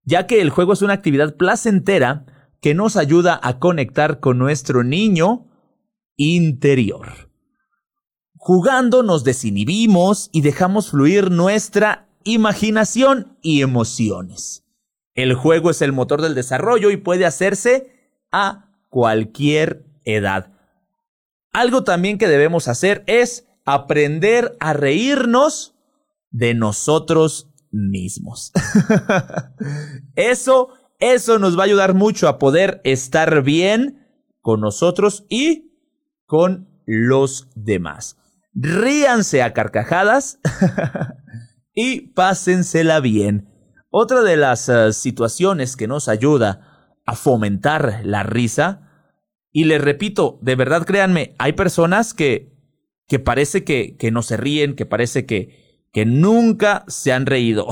ya 0.04 0.28
que 0.28 0.42
el 0.42 0.50
juego 0.50 0.74
es 0.74 0.82
una 0.82 0.94
actividad 0.94 1.36
placentera 1.36 2.26
que 2.62 2.74
nos 2.74 2.98
ayuda 2.98 3.40
a 3.42 3.60
conectar 3.60 4.20
con 4.20 4.38
nuestro 4.38 4.84
niño 4.84 5.48
interior. 6.18 7.30
Jugando 8.36 9.04
nos 9.04 9.24
desinhibimos 9.24 10.30
y 10.32 10.42
dejamos 10.42 10.90
fluir 10.90 11.32
nuestra 11.32 12.10
imaginación 12.24 13.38
y 13.42 13.62
emociones. 13.62 14.66
El 15.14 15.36
juego 15.36 15.70
es 15.70 15.82
el 15.82 15.94
motor 15.94 16.22
del 16.22 16.36
desarrollo 16.36 16.90
y 16.90 16.98
puede 16.98 17.26
hacerse 17.26 17.92
a 18.32 18.72
cualquier 18.90 19.86
edad. 20.04 20.55
Algo 21.56 21.86
también 21.86 22.18
que 22.18 22.28
debemos 22.28 22.68
hacer 22.68 23.06
es 23.08 23.48
aprender 23.64 24.58
a 24.60 24.74
reírnos 24.74 25.74
de 26.30 26.54
nosotros 26.54 27.50
mismos. 27.72 28.52
eso, 30.16 30.68
eso 31.00 31.40
nos 31.40 31.58
va 31.58 31.62
a 31.62 31.66
ayudar 31.68 31.94
mucho 31.94 32.28
a 32.28 32.40
poder 32.40 32.82
estar 32.84 33.42
bien 33.42 34.06
con 34.42 34.60
nosotros 34.60 35.26
y 35.30 35.80
con 36.26 36.68
los 36.86 37.48
demás. 37.56 38.18
Ríanse 38.54 39.42
a 39.42 39.54
carcajadas 39.54 40.40
y 41.74 42.10
pásensela 42.10 43.00
bien. 43.00 43.48
Otra 43.90 44.24
de 44.24 44.36
las 44.36 44.68
eh, 44.68 44.92
situaciones 44.92 45.78
que 45.78 45.88
nos 45.88 46.10
ayuda 46.10 46.90
a 47.06 47.16
fomentar 47.16 48.02
la 48.04 48.24
risa, 48.24 48.85
y 49.56 49.64
les 49.64 49.80
repito, 49.80 50.38
de 50.42 50.58
verdad 50.58 50.86
créanme, 50.86 51.34
hay 51.38 51.54
personas 51.54 52.14
que, 52.14 52.52
que 53.08 53.20
parece 53.20 53.64
que, 53.64 53.96
que 53.96 54.12
no 54.12 54.22
se 54.22 54.36
ríen, 54.36 54.76
que 54.76 54.86
parece 54.86 55.26
que, 55.26 55.88
que 55.94 56.06
nunca 56.06 56.84
se 56.90 57.14
han 57.14 57.26
reído. 57.26 57.66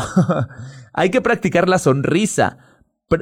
hay 0.93 1.09
que 1.09 1.19
practicar 1.19 1.67
la 1.67 1.79
sonrisa. 1.79 2.57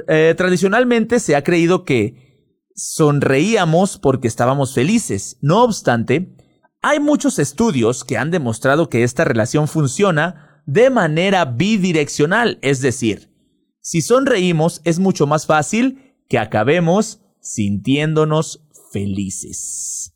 Eh, 0.06 0.34
tradicionalmente 0.36 1.18
se 1.18 1.34
ha 1.34 1.42
creído 1.42 1.84
que 1.84 2.60
sonreíamos 2.76 3.98
porque 3.98 4.28
estábamos 4.28 4.74
felices. 4.74 5.38
No 5.40 5.64
obstante, 5.64 6.36
hay 6.82 7.00
muchos 7.00 7.40
estudios 7.40 8.04
que 8.04 8.16
han 8.16 8.30
demostrado 8.30 8.88
que 8.88 9.02
esta 9.02 9.24
relación 9.24 9.66
funciona 9.66 10.62
de 10.66 10.88
manera 10.88 11.46
bidireccional, 11.46 12.60
es 12.62 12.80
decir, 12.80 13.34
si 13.80 14.02
sonreímos 14.02 14.82
es 14.84 15.00
mucho 15.00 15.26
más 15.26 15.46
fácil 15.46 16.14
que 16.28 16.38
acabemos 16.38 17.21
sintiéndonos 17.42 18.64
felices. 18.92 20.14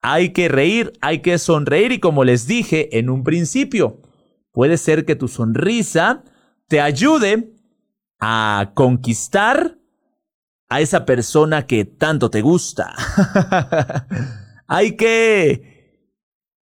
Hay 0.00 0.30
que 0.32 0.48
reír, 0.48 0.92
hay 1.00 1.20
que 1.20 1.38
sonreír 1.38 1.92
y 1.92 2.00
como 2.00 2.24
les 2.24 2.46
dije 2.46 2.98
en 2.98 3.10
un 3.10 3.24
principio, 3.24 4.00
puede 4.52 4.78
ser 4.78 5.04
que 5.04 5.16
tu 5.16 5.28
sonrisa 5.28 6.24
te 6.68 6.80
ayude 6.80 7.52
a 8.20 8.72
conquistar 8.74 9.78
a 10.68 10.80
esa 10.80 11.04
persona 11.04 11.66
que 11.66 11.84
tanto 11.84 12.30
te 12.30 12.42
gusta. 12.42 12.94
hay 14.66 14.96
que 14.96 15.78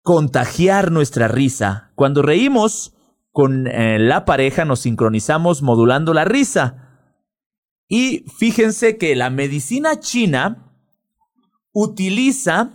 contagiar 0.02 0.92
nuestra 0.92 1.28
risa. 1.28 1.92
Cuando 1.96 2.22
reímos, 2.22 2.94
con 3.32 3.68
eh, 3.68 4.00
la 4.00 4.24
pareja 4.24 4.64
nos 4.64 4.80
sincronizamos 4.82 5.62
modulando 5.62 6.14
la 6.14 6.24
risa. 6.24 6.85
Y 7.88 8.26
fíjense 8.38 8.98
que 8.98 9.16
la 9.16 9.30
medicina 9.30 10.00
china 10.00 10.74
utiliza 11.72 12.72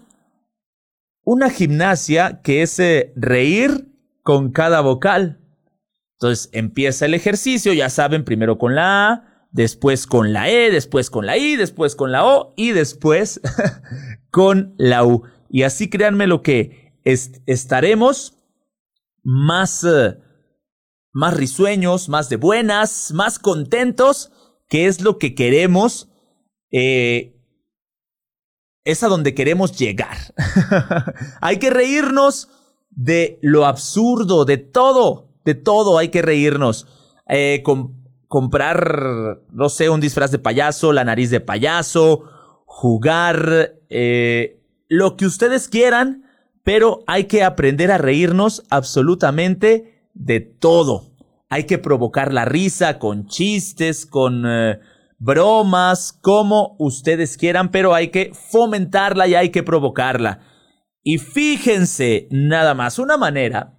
una 1.25 1.51
gimnasia 1.51 2.41
que 2.43 2.63
es 2.63 2.79
eh, 2.79 3.13
reír 3.17 3.89
con 4.23 4.53
cada 4.53 4.81
vocal. 4.81 5.41
Entonces 6.13 6.51
empieza 6.53 7.07
el 7.07 7.15
ejercicio, 7.15 7.73
ya 7.73 7.89
saben, 7.89 8.25
primero 8.25 8.59
con 8.59 8.75
la 8.75 9.09
A, 9.09 9.47
después 9.51 10.07
con 10.07 10.33
la 10.33 10.51
E, 10.51 10.71
después 10.71 11.11
con 11.11 11.27
la 11.27 11.37
I, 11.37 11.57
después 11.57 11.97
con 11.97 12.13
la 12.13 12.25
O 12.27 12.53
y 12.57 12.73
después 12.73 13.41
con 14.31 14.75
la 14.77 15.05
U. 15.05 15.25
Y 15.49 15.63
así 15.63 15.89
créanme 15.89 16.27
lo 16.27 16.43
que 16.43 16.95
estaremos 17.05 18.37
más... 19.23 19.85
Eh, 19.85 20.19
más 21.13 21.37
risueños, 21.37 22.09
más 22.09 22.29
de 22.29 22.37
buenas, 22.37 23.13
más 23.13 23.39
contentos, 23.39 24.31
que 24.71 24.87
es 24.87 25.03
lo 25.03 25.19
que 25.19 25.35
queremos, 25.35 26.09
eh, 26.71 27.37
es 28.85 29.03
a 29.03 29.09
donde 29.09 29.35
queremos 29.35 29.77
llegar. 29.77 30.17
hay 31.43 31.59
que 31.59 31.69
reírnos 31.69 32.49
de 32.89 33.39
lo 33.43 33.67
absurdo, 33.67 34.45
de 34.45 34.57
todo, 34.57 35.29
de 35.45 35.57
todo 35.57 35.99
hay 35.99 36.09
que 36.09 36.23
reírnos. 36.23 36.87
Eh, 37.29 37.63
comprar, 38.29 39.41
no 39.53 39.69
sé, 39.69 39.91
un 39.91 40.01
disfraz 40.01 40.31
de 40.31 40.39
payaso, 40.39 40.93
la 40.93 41.05
nariz 41.05 41.31
de 41.31 41.41
payaso, 41.41 42.25
jugar, 42.65 43.75
eh, 43.91 44.63
lo 44.89 45.17
que 45.17 45.27
ustedes 45.27 45.69
quieran, 45.69 46.25
pero 46.63 47.03
hay 47.09 47.25
que 47.25 47.43
aprender 47.43 47.91
a 47.91 47.99
reírnos 47.99 48.63
absolutamente 48.71 50.05
de 50.15 50.41
todo. 50.41 51.10
Hay 51.51 51.65
que 51.65 51.79
provocar 51.79 52.33
la 52.33 52.45
risa 52.45 52.99
con 52.99 53.27
chistes, 53.27 54.07
con 54.07 54.45
eh, 54.47 54.79
bromas, 55.19 56.13
como 56.13 56.77
ustedes 56.79 57.37
quieran, 57.37 57.71
pero 57.71 57.95
hay 57.95 58.09
que 58.09 58.33
fomentarla 58.33 59.27
y 59.27 59.35
hay 59.35 59.51
que 59.51 59.63
provocarla. 59.63 60.41
Y 61.03 61.19
fíjense, 61.19 62.29
nada 62.31 62.75
más, 62.75 62.99
una 62.99 63.17
manera 63.17 63.77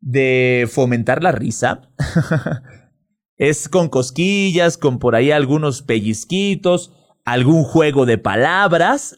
de 0.00 0.68
fomentar 0.70 1.22
la 1.22 1.32
risa 1.32 1.82
es 3.36 3.68
con 3.68 3.88
cosquillas, 3.88 4.78
con 4.78 4.98
por 4.98 5.14
ahí 5.14 5.30
algunos 5.30 5.82
pellizquitos, 5.82 6.92
algún 7.24 7.64
juego 7.64 8.06
de 8.06 8.18
palabras. 8.18 9.16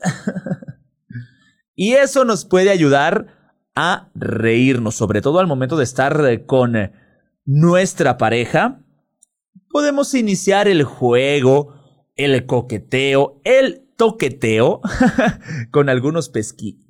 y 1.74 1.92
eso 1.92 2.24
nos 2.24 2.44
puede 2.44 2.70
ayudar 2.70 3.26
a 3.74 4.11
reírnos, 4.14 4.94
sobre 4.94 5.20
todo 5.20 5.38
al 5.38 5.46
momento 5.46 5.76
de 5.76 5.85
estar 5.85 6.24
eh, 6.26 6.44
con 6.44 6.76
eh, 6.76 6.92
nuestra 7.44 8.18
pareja. 8.18 8.80
Podemos 9.70 10.14
iniciar 10.14 10.68
el 10.68 10.85
juego, 10.85 11.74
el 12.16 12.46
coqueteo, 12.46 13.40
el 13.44 13.85
toqueteo, 13.96 14.80
con 15.70 15.88
algunos 15.88 16.30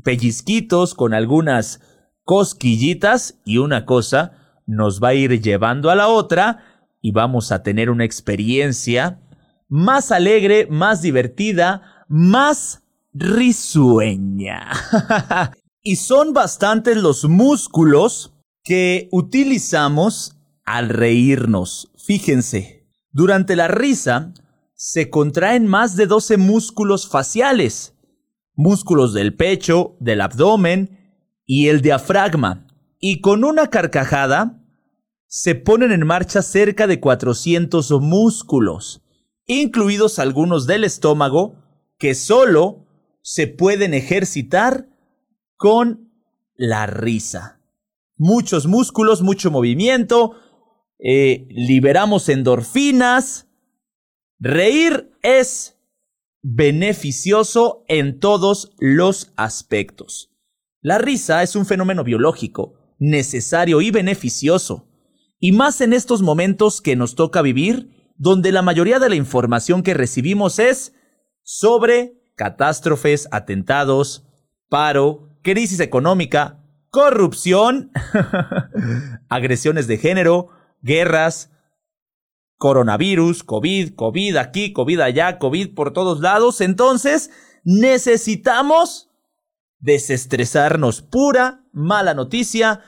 pellizquitos, 0.02 0.94
con 0.94 1.14
algunas 1.14 1.80
cosquillitas 2.24 3.40
y 3.44 3.58
una 3.58 3.84
cosa 3.84 4.32
nos 4.66 5.02
va 5.02 5.08
a 5.08 5.14
ir 5.14 5.40
llevando 5.42 5.90
a 5.90 5.94
la 5.94 6.08
otra 6.08 6.64
y 7.02 7.12
vamos 7.12 7.52
a 7.52 7.62
tener 7.62 7.90
una 7.90 8.04
experiencia 8.04 9.20
más 9.68 10.10
alegre, 10.10 10.66
más 10.70 11.02
divertida, 11.02 12.04
más 12.08 12.82
risueña. 13.12 14.70
Y 15.86 15.96
son 15.96 16.32
bastantes 16.32 16.96
los 16.96 17.26
músculos 17.28 18.32
que 18.62 19.10
utilizamos 19.12 20.34
al 20.64 20.88
reírnos. 20.88 21.90
Fíjense, 21.96 22.88
durante 23.10 23.56
la 23.56 23.68
risa 23.68 24.32
se 24.74 25.10
contraen 25.10 25.66
más 25.66 25.96
de 25.96 26.06
12 26.06 26.36
músculos 26.36 27.08
faciales, 27.08 27.94
músculos 28.54 29.14
del 29.14 29.34
pecho, 29.34 29.96
del 30.00 30.20
abdomen 30.20 31.16
y 31.46 31.68
el 31.68 31.80
diafragma. 31.80 32.66
Y 32.98 33.20
con 33.20 33.44
una 33.44 33.68
carcajada 33.68 34.62
se 35.26 35.54
ponen 35.54 35.92
en 35.92 36.06
marcha 36.06 36.42
cerca 36.42 36.86
de 36.86 37.00
400 37.00 37.90
músculos, 38.00 39.02
incluidos 39.46 40.18
algunos 40.18 40.66
del 40.66 40.84
estómago, 40.84 41.56
que 41.98 42.14
solo 42.14 42.86
se 43.20 43.46
pueden 43.46 43.94
ejercitar 43.94 44.88
con 45.56 46.10
la 46.56 46.86
risa. 46.86 47.60
Muchos 48.16 48.66
músculos, 48.66 49.22
mucho 49.22 49.50
movimiento, 49.50 50.36
eh, 50.98 51.46
liberamos 51.50 52.28
endorfinas. 52.28 53.48
Reír 54.38 55.10
es 55.22 55.78
beneficioso 56.42 57.84
en 57.88 58.20
todos 58.20 58.72
los 58.78 59.32
aspectos. 59.36 60.30
La 60.80 60.98
risa 60.98 61.42
es 61.42 61.56
un 61.56 61.64
fenómeno 61.64 62.04
biológico, 62.04 62.74
necesario 62.98 63.80
y 63.80 63.90
beneficioso, 63.90 64.86
y 65.40 65.52
más 65.52 65.80
en 65.80 65.94
estos 65.94 66.20
momentos 66.20 66.82
que 66.82 66.96
nos 66.96 67.14
toca 67.14 67.40
vivir, 67.40 68.12
donde 68.16 68.52
la 68.52 68.62
mayoría 68.62 68.98
de 68.98 69.08
la 69.08 69.14
información 69.14 69.82
que 69.82 69.94
recibimos 69.94 70.58
es 70.58 70.94
sobre 71.42 72.20
catástrofes, 72.36 73.28
atentados, 73.30 74.26
paro, 74.68 75.38
crisis 75.42 75.80
económica, 75.80 76.62
corrupción, 76.90 77.90
agresiones 79.28 79.86
de 79.86 79.98
género, 79.98 80.48
guerras, 80.84 81.50
coronavirus, 82.58 83.42
COVID, 83.42 83.94
COVID 83.94 84.36
aquí, 84.36 84.72
COVID 84.72 85.00
allá, 85.00 85.38
COVID 85.38 85.74
por 85.74 85.92
todos 85.92 86.20
lados. 86.20 86.60
Entonces, 86.60 87.30
necesitamos 87.64 89.10
desestresarnos. 89.80 91.02
Pura 91.02 91.64
mala 91.72 92.14
noticia, 92.14 92.80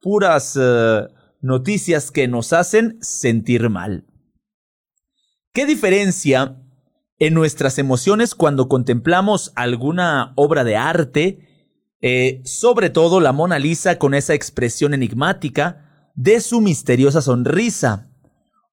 puras 0.00 0.58
eh, 0.60 1.06
noticias 1.40 2.10
que 2.10 2.28
nos 2.28 2.52
hacen 2.52 2.98
sentir 3.00 3.70
mal. 3.70 4.04
¿Qué 5.52 5.66
diferencia 5.66 6.60
en 7.18 7.34
nuestras 7.34 7.78
emociones 7.78 8.34
cuando 8.34 8.68
contemplamos 8.68 9.52
alguna 9.54 10.32
obra 10.34 10.64
de 10.64 10.76
arte, 10.76 11.48
eh, 12.00 12.42
sobre 12.44 12.90
todo 12.90 13.20
la 13.20 13.32
Mona 13.32 13.58
Lisa 13.58 13.98
con 13.98 14.14
esa 14.14 14.34
expresión 14.34 14.94
enigmática 14.94 15.93
de 16.14 16.40
su 16.40 16.60
misteriosa 16.60 17.20
sonrisa, 17.20 18.10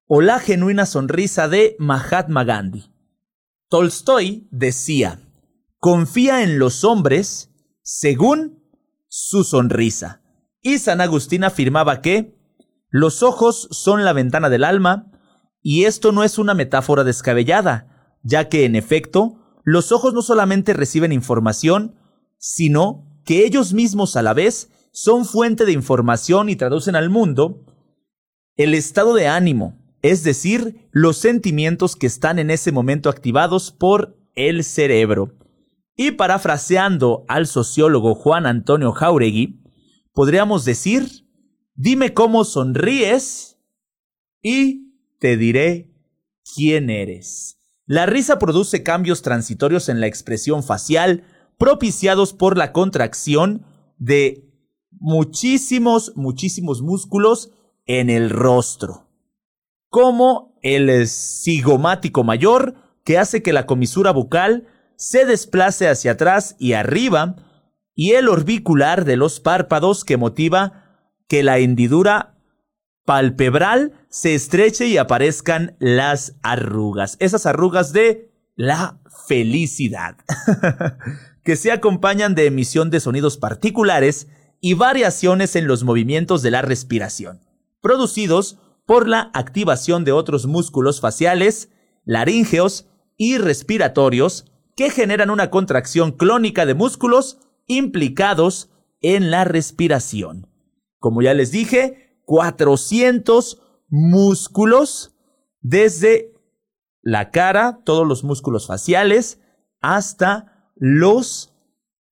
o 0.07 0.21
la 0.21 0.39
genuina 0.39 0.85
sonrisa 0.85 1.47
de 1.47 1.75
Mahatma 1.79 2.43
Gandhi. 2.43 2.91
Tolstoy 3.69 4.47
decía, 4.51 5.21
confía 5.79 6.43
en 6.43 6.59
los 6.59 6.83
hombres 6.83 7.49
según 7.81 8.61
su 9.07 9.43
sonrisa. 9.43 10.21
Y 10.61 10.79
San 10.79 11.01
Agustín 11.01 11.43
afirmaba 11.43 12.01
que 12.01 12.37
los 12.89 13.23
ojos 13.23 13.67
son 13.71 14.03
la 14.03 14.13
ventana 14.13 14.49
del 14.49 14.63
alma, 14.63 15.11
y 15.61 15.85
esto 15.85 16.11
no 16.11 16.23
es 16.23 16.37
una 16.37 16.53
metáfora 16.53 17.03
descabellada, 17.03 18.17
ya 18.21 18.49
que 18.49 18.65
en 18.65 18.75
efecto, 18.75 19.37
los 19.63 19.91
ojos 19.91 20.13
no 20.13 20.21
solamente 20.21 20.73
reciben 20.73 21.11
información, 21.11 21.95
sino 22.37 23.07
que 23.23 23.45
ellos 23.45 23.73
mismos 23.73 24.15
a 24.15 24.21
la 24.21 24.33
vez 24.33 24.69
son 24.91 25.25
fuente 25.25 25.65
de 25.65 25.71
información 25.71 26.49
y 26.49 26.55
traducen 26.55 26.95
al 26.95 27.09
mundo 27.09 27.65
el 28.57 28.73
estado 28.73 29.13
de 29.13 29.27
ánimo, 29.27 29.77
es 30.01 30.23
decir, 30.23 30.87
los 30.91 31.17
sentimientos 31.17 31.95
que 31.95 32.07
están 32.07 32.39
en 32.39 32.51
ese 32.51 32.71
momento 32.71 33.09
activados 33.09 33.71
por 33.71 34.17
el 34.35 34.63
cerebro. 34.63 35.37
Y 35.95 36.11
parafraseando 36.11 37.25
al 37.27 37.47
sociólogo 37.47 38.15
Juan 38.15 38.45
Antonio 38.45 38.91
Jauregui, 38.91 39.61
podríamos 40.13 40.65
decir, 40.65 41.27
dime 41.75 42.13
cómo 42.13 42.43
sonríes 42.43 43.57
y 44.41 44.95
te 45.19 45.37
diré 45.37 45.93
quién 46.55 46.89
eres. 46.89 47.57
La 47.85 48.05
risa 48.05 48.39
produce 48.39 48.83
cambios 48.83 49.21
transitorios 49.21 49.89
en 49.89 49.99
la 49.99 50.07
expresión 50.07 50.63
facial 50.63 51.23
propiciados 51.57 52.33
por 52.33 52.57
la 52.57 52.71
contracción 52.71 53.65
de 53.97 54.50
muchísimos, 55.01 56.13
muchísimos 56.15 56.83
músculos 56.83 57.51
en 57.87 58.09
el 58.11 58.29
rostro, 58.29 59.09
como 59.89 60.55
el 60.61 61.07
cigomático 61.07 62.23
mayor, 62.23 62.75
que 63.03 63.17
hace 63.17 63.41
que 63.41 63.51
la 63.51 63.65
comisura 63.65 64.11
bucal 64.11 64.67
se 64.95 65.25
desplace 65.25 65.89
hacia 65.89 66.11
atrás 66.11 66.55
y 66.59 66.73
arriba, 66.73 67.35
y 67.95 68.11
el 68.11 68.29
orbicular 68.29 69.03
de 69.03 69.17
los 69.17 69.39
párpados 69.39 70.05
que 70.05 70.17
motiva 70.17 71.09
que 71.27 71.41
la 71.41 71.57
hendidura 71.57 72.37
palpebral 73.03 73.93
se 74.07 74.35
estreche 74.35 74.85
y 74.85 74.97
aparezcan 74.97 75.75
las 75.79 76.35
arrugas, 76.43 77.17
esas 77.19 77.47
arrugas 77.47 77.91
de 77.91 78.31
la 78.55 78.99
felicidad, 79.27 80.17
que 81.43 81.55
se 81.55 81.71
acompañan 81.71 82.35
de 82.35 82.45
emisión 82.45 82.91
de 82.91 82.99
sonidos 82.99 83.37
particulares 83.37 84.27
y 84.61 84.75
variaciones 84.75 85.55
en 85.55 85.67
los 85.67 85.83
movimientos 85.83 86.43
de 86.43 86.51
la 86.51 86.61
respiración, 86.61 87.41
producidos 87.81 88.59
por 88.85 89.07
la 89.07 89.31
activación 89.33 90.05
de 90.05 90.11
otros 90.11 90.45
músculos 90.45 91.01
faciales, 91.01 91.69
laríngeos 92.05 92.87
y 93.17 93.37
respiratorios 93.37 94.45
que 94.75 94.91
generan 94.91 95.31
una 95.31 95.49
contracción 95.49 96.11
clónica 96.11 96.65
de 96.65 96.75
músculos 96.75 97.39
implicados 97.67 98.69
en 99.01 99.31
la 99.31 99.43
respiración. 99.43 100.47
Como 100.99 101.21
ya 101.21 101.33
les 101.33 101.51
dije, 101.51 102.21
400 102.25 103.61
músculos 103.89 105.15
desde 105.59 106.33
la 107.01 107.31
cara, 107.31 107.81
todos 107.83 108.07
los 108.07 108.23
músculos 108.23 108.67
faciales, 108.67 109.41
hasta 109.81 110.71
los 110.75 111.55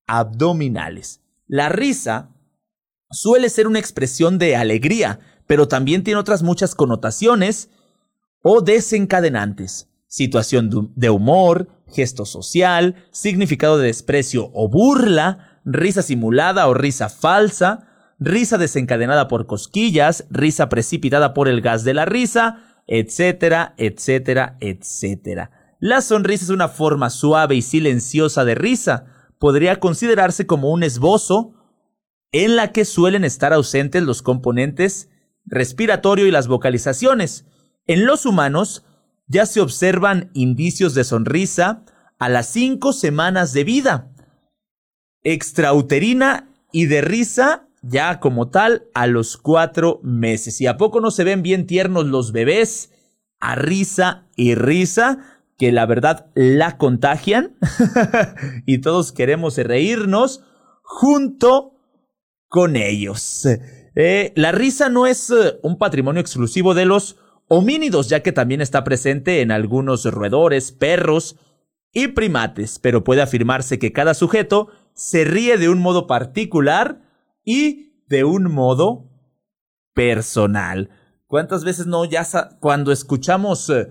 abdominales. 0.07 1.21
La 1.47 1.69
risa 1.69 2.35
suele 3.11 3.49
ser 3.49 3.67
una 3.67 3.79
expresión 3.79 4.37
de 4.37 4.55
alegría, 4.55 5.19
pero 5.47 5.67
también 5.67 6.03
tiene 6.03 6.19
otras 6.19 6.43
muchas 6.43 6.75
connotaciones 6.75 7.69
o 8.41 8.61
desencadenantes 8.61 9.89
situación 10.09 10.91
de 10.95 11.09
humor, 11.09 11.69
gesto 11.87 12.25
social, 12.25 12.95
significado 13.11 13.77
de 13.77 13.87
desprecio 13.87 14.49
o 14.53 14.67
burla, 14.67 15.61
risa 15.63 16.01
simulada 16.01 16.67
o 16.67 16.73
risa 16.73 17.09
falsa, 17.09 17.87
risa 18.19 18.57
desencadenada 18.57 19.27
por 19.27 19.45
cosquillas, 19.45 20.25
risa 20.29 20.67
precipitada 20.67 21.33
por 21.33 21.47
el 21.47 21.61
gas 21.61 21.83
de 21.83 21.93
la 21.93 22.05
risa, 22.05 22.81
etcétera, 22.87 23.75
etcétera, 23.77 24.57
etcétera. 24.59 25.51
La 25.79 26.01
sonrisa 26.01 26.43
es 26.43 26.49
una 26.49 26.67
forma 26.67 27.09
suave 27.09 27.55
y 27.55 27.61
silenciosa 27.61 28.43
de 28.43 28.55
risa. 28.55 29.05
Podría 29.37 29.79
considerarse 29.79 30.47
como 30.47 30.71
un 30.71 30.83
esbozo 30.83 31.53
en 32.31 32.55
la 32.55 32.71
que 32.71 32.85
suelen 32.85 33.23
estar 33.23 33.53
ausentes 33.53 34.03
los 34.03 34.21
componentes 34.21 35.09
respiratorio 35.45 36.27
y 36.27 36.31
las 36.31 36.47
vocalizaciones. 36.47 37.45
En 37.87 38.05
los 38.05 38.25
humanos, 38.25 38.85
ya 39.27 39.45
se 39.45 39.61
observan 39.61 40.29
indicios 40.33 40.93
de 40.93 41.03
sonrisa 41.03 41.83
a 42.17 42.29
las 42.29 42.47
cinco 42.47 42.93
semanas 42.93 43.53
de 43.53 43.63
vida. 43.63 44.11
Extrauterina 45.23 46.49
y 46.71 46.85
de 46.85 47.01
risa 47.01 47.67
ya 47.81 48.19
como 48.19 48.49
tal 48.49 48.83
a 48.93 49.07
los 49.07 49.37
cuatro 49.37 49.99
meses. 50.03 50.59
¿Y 50.61 50.67
a 50.67 50.77
poco 50.77 50.99
no 51.01 51.11
se 51.11 51.23
ven 51.23 51.41
bien 51.41 51.65
tiernos 51.65 52.05
los 52.05 52.31
bebés? 52.31 52.91
A 53.39 53.55
risa 53.55 54.27
y 54.35 54.55
risa, 54.55 55.19
que 55.57 55.71
la 55.71 55.85
verdad 55.85 56.29
la 56.35 56.77
contagian. 56.77 57.55
y 58.65 58.79
todos 58.79 59.11
queremos 59.11 59.57
reírnos 59.57 60.43
junto 60.81 61.78
con 62.49 62.75
ellos. 62.75 63.47
Eh, 63.95 64.33
la 64.35 64.51
risa 64.51 64.89
no 64.89 65.07
es 65.07 65.29
eh, 65.29 65.59
un 65.63 65.77
patrimonio 65.77 66.19
exclusivo 66.19 66.73
de 66.73 66.85
los 66.85 67.17
homínidos, 67.47 68.09
ya 68.09 68.21
que 68.21 68.31
también 68.31 68.61
está 68.61 68.83
presente 68.83 69.41
en 69.41 69.51
algunos 69.51 70.05
roedores, 70.05 70.71
perros 70.71 71.37
y 71.93 72.09
primates, 72.09 72.79
pero 72.79 73.03
puede 73.03 73.21
afirmarse 73.21 73.79
que 73.79 73.93
cada 73.93 74.13
sujeto 74.13 74.69
se 74.93 75.23
ríe 75.23 75.57
de 75.57 75.69
un 75.69 75.79
modo 75.79 76.07
particular 76.07 77.01
y 77.43 78.03
de 78.07 78.23
un 78.23 78.51
modo 78.51 79.09
personal. 79.93 80.89
¿Cuántas 81.25 81.63
veces 81.63 81.87
no 81.87 82.05
ya 82.05 82.25
cuando 82.59 82.91
escuchamos 82.91 83.69
eh, 83.69 83.87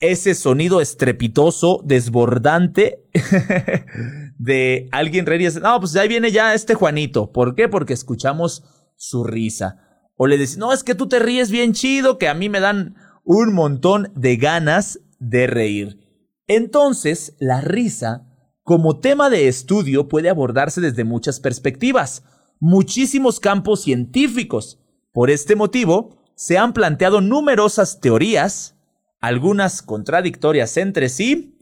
ese 0.00 0.34
sonido 0.34 0.80
estrepitoso, 0.80 1.82
desbordante 1.84 3.04
de 4.38 4.88
alguien 4.92 5.26
reír, 5.26 5.60
no, 5.60 5.80
pues 5.80 5.94
ahí 5.96 6.08
viene 6.08 6.30
ya 6.30 6.54
este 6.54 6.74
Juanito. 6.74 7.32
¿Por 7.32 7.54
qué? 7.54 7.68
Porque 7.68 7.92
escuchamos 7.92 8.64
su 8.96 9.24
risa. 9.24 9.84
O 10.16 10.26
le 10.26 10.38
decís, 10.38 10.56
no, 10.56 10.72
es 10.72 10.82
que 10.82 10.94
tú 10.94 11.08
te 11.08 11.18
ríes 11.18 11.50
bien 11.50 11.72
chido, 11.74 12.18
que 12.18 12.28
a 12.28 12.34
mí 12.34 12.48
me 12.48 12.60
dan 12.60 12.96
un 13.24 13.52
montón 13.52 14.12
de 14.14 14.36
ganas 14.36 15.00
de 15.18 15.46
reír. 15.46 15.98
Entonces, 16.46 17.36
la 17.38 17.60
risa, 17.60 18.26
como 18.62 19.00
tema 19.00 19.28
de 19.28 19.48
estudio, 19.48 20.08
puede 20.08 20.30
abordarse 20.30 20.80
desde 20.80 21.04
muchas 21.04 21.40
perspectivas, 21.40 22.24
muchísimos 22.58 23.38
campos 23.38 23.82
científicos. 23.82 24.80
Por 25.12 25.30
este 25.30 25.56
motivo, 25.56 26.16
se 26.34 26.58
han 26.58 26.72
planteado 26.72 27.20
numerosas 27.20 28.00
teorías, 28.00 28.76
algunas 29.20 29.82
contradictorias 29.82 30.76
entre 30.76 31.08
sí, 31.08 31.58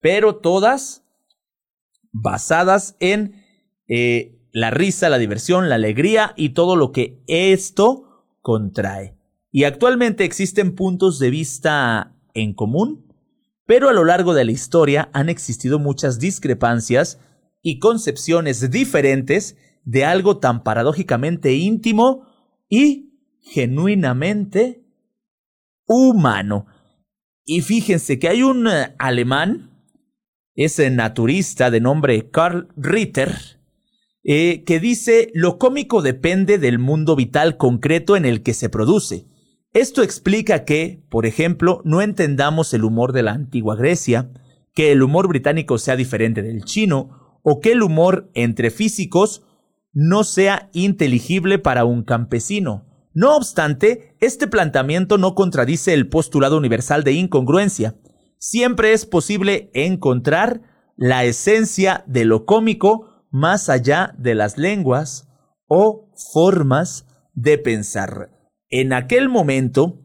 pero 0.00 0.36
todas 0.36 1.05
basadas 2.22 2.96
en 3.00 3.44
eh, 3.88 4.38
la 4.52 4.70
risa, 4.70 5.08
la 5.08 5.18
diversión, 5.18 5.68
la 5.68 5.74
alegría 5.74 6.32
y 6.36 6.50
todo 6.50 6.76
lo 6.76 6.92
que 6.92 7.22
esto 7.26 8.24
contrae. 8.40 9.16
Y 9.50 9.64
actualmente 9.64 10.24
existen 10.24 10.74
puntos 10.74 11.18
de 11.18 11.30
vista 11.30 12.14
en 12.34 12.54
común, 12.54 13.12
pero 13.66 13.88
a 13.88 13.92
lo 13.92 14.04
largo 14.04 14.34
de 14.34 14.44
la 14.44 14.52
historia 14.52 15.10
han 15.12 15.28
existido 15.28 15.78
muchas 15.78 16.18
discrepancias 16.18 17.20
y 17.62 17.78
concepciones 17.78 18.70
diferentes 18.70 19.56
de 19.84 20.04
algo 20.04 20.38
tan 20.38 20.62
paradójicamente 20.62 21.54
íntimo 21.54 22.26
y 22.68 23.20
genuinamente 23.40 24.84
humano. 25.86 26.66
Y 27.44 27.60
fíjense 27.60 28.18
que 28.18 28.28
hay 28.28 28.42
un 28.42 28.68
eh, 28.68 28.94
alemán, 28.98 29.75
ese 30.56 30.90
naturista 30.90 31.70
de 31.70 31.80
nombre 31.80 32.30
Karl 32.30 32.68
Ritter, 32.76 33.60
eh, 34.24 34.64
que 34.64 34.80
dice, 34.80 35.30
lo 35.34 35.58
cómico 35.58 36.02
depende 36.02 36.58
del 36.58 36.78
mundo 36.78 37.14
vital 37.14 37.56
concreto 37.56 38.16
en 38.16 38.24
el 38.24 38.42
que 38.42 38.54
se 38.54 38.68
produce. 38.68 39.26
Esto 39.72 40.02
explica 40.02 40.64
que, 40.64 41.04
por 41.10 41.26
ejemplo, 41.26 41.82
no 41.84 42.00
entendamos 42.00 42.72
el 42.74 42.84
humor 42.84 43.12
de 43.12 43.22
la 43.22 43.32
antigua 43.32 43.76
Grecia, 43.76 44.30
que 44.74 44.90
el 44.90 45.02
humor 45.02 45.28
británico 45.28 45.78
sea 45.78 45.96
diferente 45.96 46.42
del 46.42 46.64
chino, 46.64 47.38
o 47.42 47.60
que 47.60 47.72
el 47.72 47.82
humor 47.82 48.30
entre 48.34 48.70
físicos 48.70 49.42
no 49.92 50.24
sea 50.24 50.70
inteligible 50.72 51.58
para 51.58 51.84
un 51.84 52.02
campesino. 52.02 52.86
No 53.14 53.36
obstante, 53.36 54.16
este 54.20 54.46
planteamiento 54.46 55.18
no 55.18 55.34
contradice 55.34 55.94
el 55.94 56.08
postulado 56.08 56.58
universal 56.58 57.04
de 57.04 57.12
incongruencia, 57.12 57.94
siempre 58.38 58.92
es 58.92 59.06
posible 59.06 59.70
encontrar 59.74 60.62
la 60.96 61.24
esencia 61.24 62.04
de 62.06 62.24
lo 62.24 62.44
cómico 62.44 63.26
más 63.30 63.68
allá 63.68 64.14
de 64.18 64.34
las 64.34 64.56
lenguas 64.56 65.28
o 65.68 66.10
formas 66.32 67.06
de 67.34 67.58
pensar. 67.58 68.30
En 68.70 68.92
aquel 68.92 69.28
momento, 69.28 70.02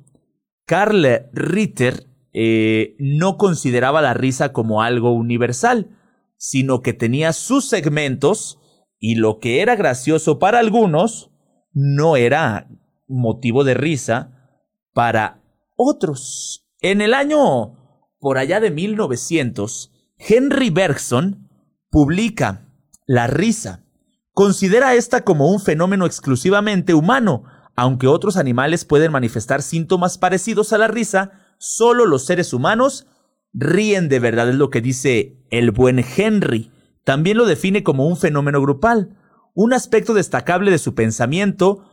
Karl 0.66 1.30
Ritter 1.34 2.08
eh, 2.34 2.96
no 3.00 3.38
consideraba 3.38 4.02
la 4.02 4.14
risa 4.14 4.54
como 4.54 4.82
algo 4.82 5.14
universal, 5.14 5.98
sino 6.38 6.82
que 6.82 6.94
tenía 6.94 7.34
sus 7.34 7.68
segmentos 7.68 8.60
y 9.00 9.16
lo 9.16 9.40
que 9.40 9.62
era 9.62 9.76
gracioso 9.76 10.40
para 10.40 10.60
algunos 10.60 11.32
no 11.74 12.16
era 12.16 12.68
motivo 13.08 13.64
de 13.64 13.74
risa 13.74 14.50
para 14.94 15.42
otros. 15.76 16.68
En 16.82 17.02
el 17.02 17.14
año 17.14 17.81
por 18.22 18.38
allá 18.38 18.60
de 18.60 18.72
1900, 18.72 19.92
Henry 20.18 20.70
Bergson 20.70 21.50
publica 21.90 22.70
La 23.08 23.26
risa. 23.28 23.84
Considera 24.32 24.94
esta 24.94 25.26
como 25.26 25.52
un 25.52 25.60
fenómeno 25.60 26.06
exclusivamente 26.06 26.94
humano, 26.94 27.44
aunque 27.76 28.08
otros 28.08 28.38
animales 28.38 28.86
pueden 28.86 29.12
manifestar 29.12 29.64
síntomas 29.64 30.20
parecidos 30.20 30.72
a 30.72 30.78
la 30.78 30.88
risa, 30.88 31.32
solo 31.58 32.06
los 32.06 32.26
seres 32.26 32.54
humanos 32.54 33.08
ríen 33.54 34.08
de 34.08 34.20
verdad, 34.20 34.50
es 34.50 34.56
lo 34.56 34.70
que 34.70 34.82
dice 34.82 35.44
el 35.50 35.72
buen 35.72 36.00
Henry. 36.16 36.72
También 37.04 37.38
lo 37.38 37.46
define 37.46 37.84
como 37.84 38.08
un 38.08 38.18
fenómeno 38.18 38.62
grupal. 38.62 39.18
Un 39.56 39.74
aspecto 39.74 40.14
destacable 40.14 40.70
de 40.70 40.78
su 40.78 40.94
pensamiento 40.94 41.84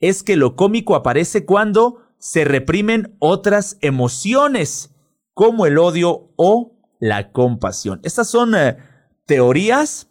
es 0.00 0.22
que 0.22 0.36
lo 0.36 0.54
cómico 0.54 0.94
aparece 0.94 1.46
cuando 1.46 2.02
se 2.18 2.44
reprimen 2.44 3.16
otras 3.20 3.78
emociones, 3.80 4.94
como 5.38 5.66
el 5.66 5.78
odio 5.78 6.32
o 6.34 6.72
la 6.98 7.30
compasión. 7.30 8.00
Estas 8.02 8.28
son 8.28 8.56
eh, 8.56 8.76
teorías 9.24 10.10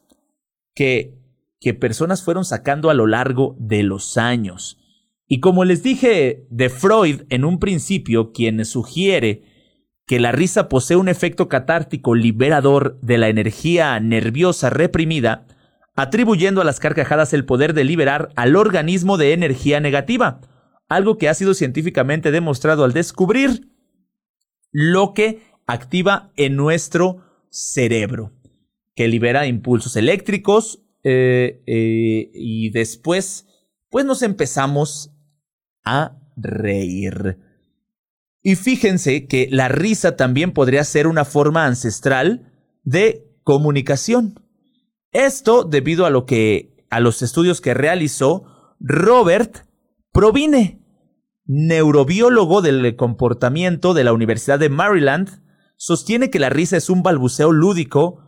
que, 0.74 1.18
que 1.60 1.74
personas 1.74 2.24
fueron 2.24 2.46
sacando 2.46 2.90
a 2.90 2.94
lo 2.94 3.08
largo 3.08 3.58
de 3.60 3.84
los 3.84 4.16
años. 4.16 4.80
Y 5.28 5.42
como 5.42 5.66
les 5.66 5.84
dije 5.84 6.48
de 6.50 6.70
Freud 6.70 7.24
en 7.28 7.44
un 7.44 7.60
principio, 7.60 8.32
quien 8.32 8.64
sugiere 8.64 9.44
que 10.06 10.22
la 10.22 10.32
risa 10.32 10.70
posee 10.70 10.96
un 10.96 11.10
efecto 11.10 11.50
catártico 11.50 12.16
liberador 12.16 12.98
de 13.02 13.18
la 13.18 13.28
energía 13.28 14.00
nerviosa 14.00 14.70
reprimida, 14.70 15.46
atribuyendo 15.98 16.62
a 16.62 16.64
las 16.64 16.80
carcajadas 16.80 17.34
el 17.34 17.44
poder 17.44 17.74
de 17.74 17.84
liberar 17.84 18.30
al 18.38 18.56
organismo 18.56 19.18
de 19.18 19.34
energía 19.34 19.82
negativa, 19.82 20.40
algo 20.88 21.18
que 21.18 21.28
ha 21.28 21.34
sido 21.34 21.54
científicamente 21.54 22.32
demostrado 22.32 22.86
al 22.86 22.94
descubrir 22.94 23.76
lo 24.72 25.14
que 25.14 25.42
activa 25.66 26.32
en 26.36 26.56
nuestro 26.56 27.24
cerebro, 27.50 28.34
que 28.96 29.08
libera 29.08 29.48
impulsos 29.48 29.96
eléctricos 29.96 30.84
eh, 31.04 31.64
eh, 31.68 32.32
y 32.34 32.70
después 32.72 33.46
pues 33.90 34.06
nos 34.06 34.22
empezamos 34.22 35.12
a 35.84 36.20
reír. 36.36 37.40
Y 38.42 38.56
fíjense 38.56 39.28
que 39.28 39.48
la 39.52 39.68
risa 39.68 40.16
también 40.16 40.54
podría 40.54 40.84
ser 40.84 41.08
una 41.08 41.26
forma 41.26 41.66
ancestral 41.66 42.54
de 42.84 43.28
comunicación. 43.44 44.40
Esto 45.12 45.64
debido 45.64 46.06
a 46.06 46.10
lo 46.10 46.26
que 46.26 46.86
a 46.90 47.00
los 47.00 47.22
estudios 47.22 47.60
que 47.62 47.74
realizó 47.74 48.76
Robert 48.80 49.66
Provine, 50.12 50.82
neurobiólogo 51.48 52.62
del 52.62 52.96
comportamiento 52.96 53.94
de 53.94 54.04
la 54.04 54.14
Universidad 54.14 54.60
de 54.60 54.70
Maryland, 54.70 55.42
sostiene 55.78 56.30
que 56.30 56.40
la 56.40 56.50
risa 56.50 56.78
es 56.78 56.90
un 56.90 57.04
balbuceo 57.04 57.52
lúdico, 57.52 58.20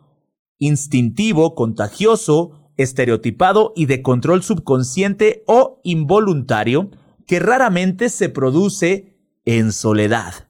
instintivo, 0.57 1.55
contagioso, 1.55 2.71
estereotipado 2.77 3.73
y 3.75 3.87
de 3.87 4.01
control 4.01 4.41
subconsciente 4.41 5.43
o 5.47 5.81
involuntario 5.83 6.91
que 7.27 7.39
raramente 7.39 8.09
se 8.09 8.29
produce 8.29 9.17
en 9.45 9.73
soledad. 9.73 10.47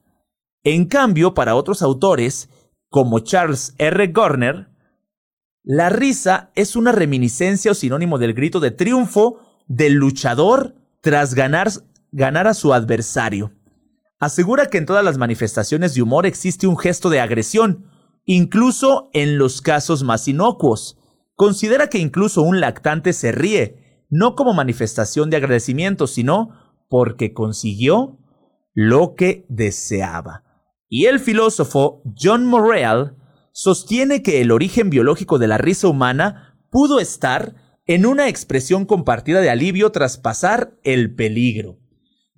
En 0.63 0.85
cambio, 0.85 1.33
para 1.33 1.55
otros 1.55 1.81
autores, 1.81 2.49
como 2.89 3.19
Charles 3.19 3.73
R. 3.77 4.07
Garner, 4.07 4.69
la 5.63 5.89
risa 5.89 6.51
es 6.55 6.75
una 6.75 6.91
reminiscencia 6.91 7.71
o 7.71 7.75
sinónimo 7.75 8.17
del 8.17 8.33
grito 8.33 8.59
de 8.59 8.71
triunfo 8.71 9.39
del 9.67 9.93
luchador 9.93 10.75
tras 11.01 11.33
ganar, 11.33 11.69
ganar 12.11 12.47
a 12.47 12.53
su 12.53 12.73
adversario. 12.73 13.53
Asegura 14.19 14.65
que 14.67 14.77
en 14.77 14.85
todas 14.85 15.03
las 15.03 15.17
manifestaciones 15.17 15.93
de 15.93 16.01
humor 16.01 16.25
existe 16.25 16.67
un 16.67 16.77
gesto 16.77 17.09
de 17.09 17.21
agresión, 17.21 17.85
incluso 18.25 19.09
en 19.13 19.37
los 19.37 19.61
casos 19.61 20.03
más 20.03 20.27
inocuos. 20.27 20.97
Considera 21.35 21.87
que 21.87 21.99
incluso 21.99 22.41
un 22.41 22.59
lactante 22.59 23.13
se 23.13 23.31
ríe, 23.31 24.05
no 24.09 24.35
como 24.35 24.53
manifestación 24.53 25.29
de 25.29 25.37
agradecimiento, 25.37 26.05
sino 26.07 26.49
porque 26.89 27.33
consiguió 27.33 28.19
lo 28.73 29.15
que 29.15 29.45
deseaba. 29.47 30.43
Y 30.89 31.05
el 31.05 31.19
filósofo 31.19 32.01
John 32.19 32.45
Morrell 32.45 33.15
sostiene 33.53 34.21
que 34.21 34.41
el 34.41 34.51
origen 34.51 34.89
biológico 34.89 35.37
de 35.37 35.47
la 35.47 35.57
risa 35.57 35.87
humana 35.87 36.57
pudo 36.71 36.99
estar 36.99 37.55
en 37.85 38.05
una 38.05 38.27
expresión 38.27 38.85
compartida 38.85 39.41
de 39.41 39.49
alivio 39.49 39.91
tras 39.91 40.17
pasar 40.17 40.77
el 40.83 41.15
peligro. 41.15 41.79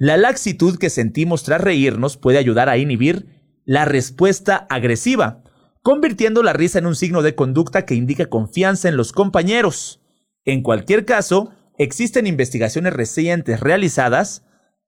La 0.04 0.18
laxitud 0.18 0.80
que 0.80 0.90
sentimos 0.90 1.44
tras 1.44 1.62
reírnos 1.62 2.18
puede 2.18 2.40
ayudar 2.40 2.70
a 2.70 2.80
inhibir 2.80 3.28
la 3.66 3.86
respuesta 3.86 4.66
agresiva, 4.68 5.44
convirtiendo 5.84 6.42
la 6.42 6.54
risa 6.54 6.80
en 6.80 6.88
un 6.88 6.96
signo 6.96 7.22
de 7.22 7.36
conducta 7.36 7.86
que 7.86 7.94
indica 7.94 8.26
confianza 8.26 8.90
en 8.90 8.98
los 8.98 9.12
compañeros. 9.12 10.02
En 10.44 10.64
cualquier 10.64 11.06
caso, 11.06 11.52
existen 11.78 12.26
investigaciones 12.26 12.94
recientes 12.94 13.60
realizadas, 13.60 14.44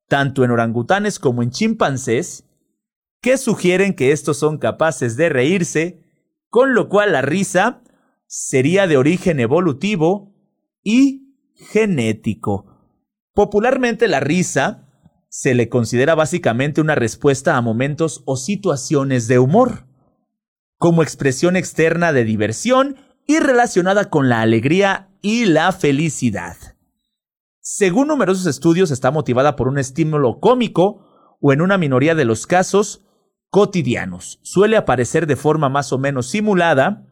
tanto 0.07 0.43
en 0.43 0.49
orangutanes 0.49 1.19
como 1.19 1.43
en 1.43 1.51
chimpancés, 1.51 2.45
que 3.21 3.37
sugieren 3.37 3.93
que 3.93 4.13
estos 4.13 4.37
son 4.37 4.57
capaces 4.57 5.15
de 5.15 5.29
reírse, 5.29 6.01
con 6.49 6.73
lo 6.73 6.89
cual 6.89 7.11
la 7.11 7.21
risa 7.21 7.83
sería 8.25 8.87
de 8.87 8.97
origen 8.97 9.39
evolutivo 9.39 10.33
y 10.81 11.35
genético. 11.53 12.65
Popularmente 13.35 14.07
la 14.07 14.19
risa 14.19 14.82
se 15.35 15.55
le 15.55 15.67
considera 15.67 16.13
básicamente 16.13 16.79
una 16.79 16.93
respuesta 16.93 17.57
a 17.57 17.61
momentos 17.61 18.21
o 18.25 18.37
situaciones 18.37 19.27
de 19.27 19.39
humor, 19.39 19.87
como 20.77 21.01
expresión 21.01 21.55
externa 21.55 22.13
de 22.13 22.23
diversión 22.23 22.97
y 23.25 23.39
relacionada 23.39 24.11
con 24.11 24.29
la 24.29 24.41
alegría 24.41 25.09
y 25.23 25.45
la 25.45 25.71
felicidad. 25.71 26.55
Según 27.59 28.09
numerosos 28.09 28.45
estudios, 28.45 28.91
está 28.91 29.09
motivada 29.09 29.55
por 29.55 29.67
un 29.67 29.79
estímulo 29.79 30.39
cómico 30.39 31.37
o 31.41 31.51
en 31.51 31.61
una 31.61 31.79
minoría 31.79 32.13
de 32.13 32.25
los 32.25 32.45
casos 32.45 33.03
cotidianos. 33.49 34.39
Suele 34.43 34.77
aparecer 34.77 35.25
de 35.25 35.35
forma 35.35 35.67
más 35.67 35.91
o 35.93 35.97
menos 35.97 36.29
simulada 36.29 37.07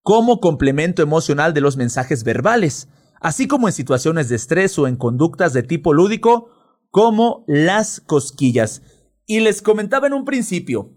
como 0.00 0.40
complemento 0.40 1.02
emocional 1.02 1.52
de 1.52 1.60
los 1.60 1.76
mensajes 1.76 2.24
verbales, 2.24 2.88
así 3.20 3.46
como 3.46 3.68
en 3.68 3.74
situaciones 3.74 4.30
de 4.30 4.36
estrés 4.36 4.78
o 4.78 4.86
en 4.86 4.96
conductas 4.96 5.52
de 5.52 5.62
tipo 5.62 5.92
lúdico 5.92 6.56
como 6.90 7.44
las 7.46 8.00
cosquillas. 8.00 8.82
Y 9.26 9.40
les 9.40 9.62
comentaba 9.62 10.06
en 10.06 10.12
un 10.12 10.24
principio, 10.24 10.92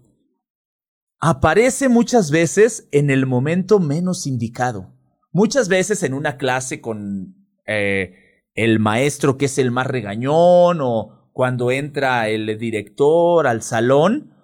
aparece 1.20 1.88
muchas 1.88 2.30
veces 2.30 2.88
en 2.92 3.10
el 3.10 3.26
momento 3.26 3.78
menos 3.78 4.26
indicado. 4.26 4.92
Muchas 5.32 5.68
veces 5.68 6.02
en 6.02 6.14
una 6.14 6.36
clase 6.36 6.80
con 6.80 7.34
eh, 7.66 8.42
el 8.54 8.78
maestro 8.78 9.36
que 9.36 9.46
es 9.46 9.58
el 9.58 9.70
más 9.70 9.86
regañón 9.86 10.80
o 10.80 11.30
cuando 11.32 11.70
entra 11.70 12.28
el 12.28 12.58
director 12.58 13.46
al 13.46 13.62
salón, 13.62 14.34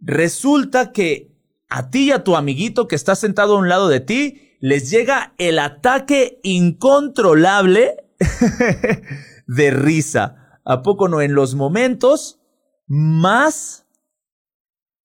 resulta 0.00 0.90
que 0.90 1.34
a 1.68 1.90
ti 1.90 2.06
y 2.06 2.10
a 2.10 2.24
tu 2.24 2.36
amiguito 2.36 2.88
que 2.88 2.96
está 2.96 3.14
sentado 3.14 3.54
a 3.54 3.58
un 3.58 3.68
lado 3.68 3.88
de 3.88 4.00
ti 4.00 4.56
les 4.60 4.90
llega 4.90 5.34
el 5.38 5.58
ataque 5.58 6.40
incontrolable 6.42 7.96
de 9.46 9.70
risa. 9.70 10.43
¿A 10.64 10.82
poco 10.82 11.08
no? 11.08 11.20
En 11.20 11.34
los 11.34 11.54
momentos 11.54 12.40
más 12.86 13.86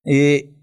eh, 0.06 0.56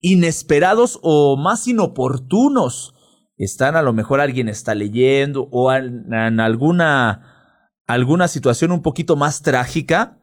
inesperados 0.00 0.98
o 1.02 1.36
más 1.36 1.66
inoportunos. 1.66 2.94
Están 3.38 3.76
a 3.76 3.82
lo 3.82 3.92
mejor 3.92 4.20
alguien 4.20 4.48
está 4.48 4.74
leyendo 4.74 5.48
o 5.50 5.72
en, 5.72 6.40
alguna, 6.40 7.60
alguna 7.86 8.28
situación 8.28 8.72
un 8.72 8.82
poquito 8.82 9.16
más 9.16 9.42
trágica. 9.42 10.18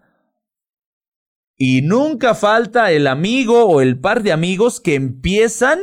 Y 1.56 1.82
nunca 1.82 2.34
falta 2.34 2.92
el 2.92 3.08
amigo 3.08 3.66
o 3.66 3.82
el 3.82 4.00
par 4.00 4.24
de 4.24 4.32
amigos 4.32 4.80
que 4.80 4.96
empiezan 4.96 5.80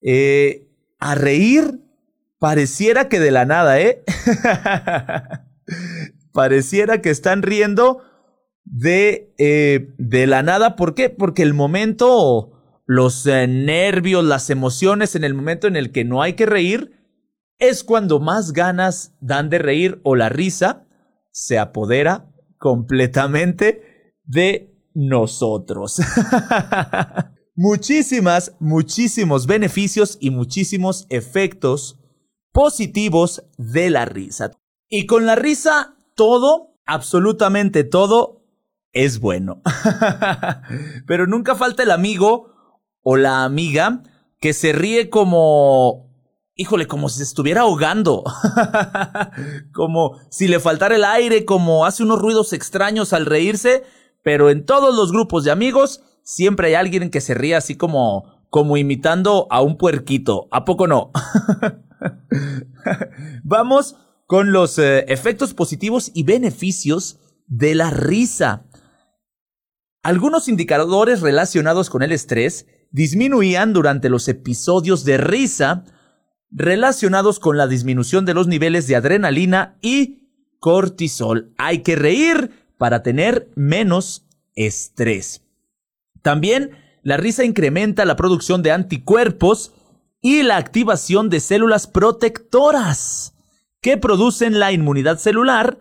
eh, 0.00 0.70
a 0.98 1.14
reír. 1.14 1.82
Pareciera 2.38 3.08
que 3.08 3.18
de 3.18 3.30
la 3.30 3.44
nada, 3.44 3.80
¿eh? 3.80 4.04
pareciera 6.36 7.00
que 7.00 7.08
están 7.08 7.40
riendo 7.40 8.02
de, 8.66 9.34
eh, 9.38 9.94
de 9.96 10.26
la 10.26 10.42
nada. 10.42 10.76
¿Por 10.76 10.94
qué? 10.94 11.08
Porque 11.08 11.42
el 11.42 11.54
momento, 11.54 12.82
los 12.84 13.26
eh, 13.26 13.46
nervios, 13.48 14.22
las 14.22 14.50
emociones 14.50 15.16
en 15.16 15.24
el 15.24 15.32
momento 15.32 15.66
en 15.66 15.76
el 15.76 15.92
que 15.92 16.04
no 16.04 16.20
hay 16.20 16.34
que 16.34 16.44
reír, 16.44 16.92
es 17.58 17.84
cuando 17.84 18.20
más 18.20 18.52
ganas 18.52 19.16
dan 19.22 19.48
de 19.48 19.56
reír 19.56 19.98
o 20.02 20.14
la 20.14 20.28
risa 20.28 20.86
se 21.32 21.58
apodera 21.58 22.30
completamente 22.58 24.12
de 24.24 24.76
nosotros. 24.94 26.02
Muchísimas, 27.54 28.54
muchísimos 28.60 29.46
beneficios 29.46 30.18
y 30.20 30.28
muchísimos 30.28 31.06
efectos 31.08 31.98
positivos 32.52 33.42
de 33.56 33.88
la 33.88 34.04
risa. 34.04 34.50
Y 34.90 35.06
con 35.06 35.24
la 35.24 35.36
risa, 35.36 35.95
todo, 36.16 36.74
absolutamente 36.86 37.84
todo, 37.84 38.42
es 38.92 39.20
bueno. 39.20 39.62
Pero 41.06 41.26
nunca 41.26 41.54
falta 41.54 41.84
el 41.84 41.92
amigo 41.92 42.50
o 43.02 43.16
la 43.16 43.44
amiga 43.44 44.02
que 44.40 44.52
se 44.52 44.72
ríe 44.72 45.10
como... 45.10 46.06
Híjole, 46.58 46.86
como 46.86 47.10
si 47.10 47.18
se 47.18 47.24
estuviera 47.24 47.60
ahogando. 47.60 48.24
como 49.74 50.18
si 50.30 50.48
le 50.48 50.58
faltara 50.58 50.96
el 50.96 51.04
aire, 51.04 51.44
como 51.44 51.84
hace 51.84 52.02
unos 52.02 52.18
ruidos 52.18 52.54
extraños 52.54 53.12
al 53.12 53.26
reírse. 53.26 53.84
Pero 54.22 54.48
en 54.48 54.64
todos 54.64 54.96
los 54.96 55.12
grupos 55.12 55.44
de 55.44 55.50
amigos 55.50 56.00
siempre 56.22 56.68
hay 56.68 56.74
alguien 56.74 57.10
que 57.10 57.20
se 57.20 57.34
ríe 57.34 57.54
así 57.54 57.76
como, 57.76 58.40
como 58.48 58.78
imitando 58.78 59.46
a 59.50 59.60
un 59.60 59.76
puerquito. 59.76 60.48
¿A 60.50 60.64
poco 60.64 60.86
no? 60.86 61.10
Vamos 63.44 63.96
con 64.26 64.52
los 64.52 64.78
eh, 64.78 65.04
efectos 65.08 65.54
positivos 65.54 66.10
y 66.14 66.24
beneficios 66.24 67.20
de 67.46 67.74
la 67.74 67.90
risa. 67.90 68.66
Algunos 70.02 70.48
indicadores 70.48 71.20
relacionados 71.20 71.90
con 71.90 72.02
el 72.02 72.12
estrés 72.12 72.66
disminuían 72.90 73.72
durante 73.72 74.08
los 74.08 74.28
episodios 74.28 75.04
de 75.04 75.18
risa 75.18 75.84
relacionados 76.50 77.40
con 77.40 77.56
la 77.56 77.66
disminución 77.66 78.24
de 78.24 78.34
los 78.34 78.46
niveles 78.46 78.86
de 78.86 78.96
adrenalina 78.96 79.76
y 79.80 80.30
cortisol. 80.60 81.52
Hay 81.58 81.82
que 81.82 81.96
reír 81.96 82.50
para 82.78 83.02
tener 83.02 83.50
menos 83.56 84.26
estrés. 84.54 85.42
También 86.22 86.70
la 87.02 87.16
risa 87.16 87.44
incrementa 87.44 88.04
la 88.04 88.16
producción 88.16 88.62
de 88.62 88.72
anticuerpos 88.72 89.72
y 90.20 90.42
la 90.42 90.56
activación 90.56 91.30
de 91.30 91.40
células 91.40 91.86
protectoras 91.86 93.35
que 93.80 93.96
producen 93.96 94.58
la 94.58 94.72
inmunidad 94.72 95.18
celular 95.18 95.78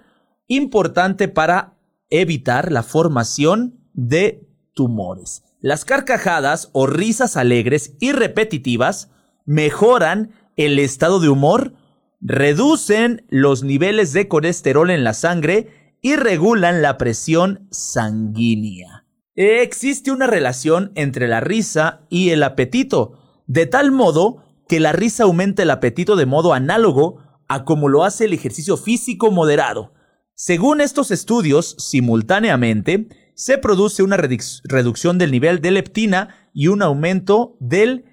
importante 0.47 1.27
para 1.27 1.77
evitar 2.09 2.71
la 2.71 2.83
formación 2.83 3.79
de 3.93 4.47
tumores. 4.73 5.43
Las 5.61 5.85
carcajadas 5.85 6.69
o 6.73 6.85
risas 6.85 7.37
alegres 7.37 7.95
y 7.99 8.11
repetitivas 8.11 9.09
mejoran 9.45 10.31
el 10.55 10.79
estado 10.79 11.19
de 11.19 11.29
humor, 11.29 11.73
reducen 12.21 13.25
los 13.29 13.63
niveles 13.63 14.13
de 14.13 14.27
colesterol 14.27 14.89
en 14.89 15.03
la 15.03 15.13
sangre 15.13 15.97
y 16.01 16.15
regulan 16.15 16.81
la 16.81 16.97
presión 16.97 17.67
sanguínea. 17.71 19.05
Existe 19.35 20.11
una 20.11 20.27
relación 20.27 20.91
entre 20.95 21.27
la 21.27 21.39
risa 21.39 22.05
y 22.09 22.29
el 22.29 22.43
apetito, 22.43 23.19
de 23.47 23.65
tal 23.65 23.91
modo 23.91 24.43
que 24.67 24.79
la 24.79 24.91
risa 24.91 25.23
aumenta 25.23 25.63
el 25.63 25.71
apetito 25.71 26.15
de 26.15 26.25
modo 26.25 26.53
análogo 26.53 27.17
a 27.47 27.63
como 27.65 27.89
lo 27.89 28.03
hace 28.03 28.25
el 28.25 28.33
ejercicio 28.33 28.77
físico 28.77 29.31
moderado. 29.31 29.93
Según 30.33 30.81
estos 30.81 31.11
estudios, 31.11 31.75
simultáneamente, 31.79 33.07
se 33.35 33.57
produce 33.57 34.03
una 34.03 34.17
reducción 34.17 35.17
del 35.17 35.31
nivel 35.31 35.61
de 35.61 35.71
leptina 35.71 36.49
y 36.53 36.67
un 36.67 36.81
aumento 36.81 37.57
del 37.59 38.05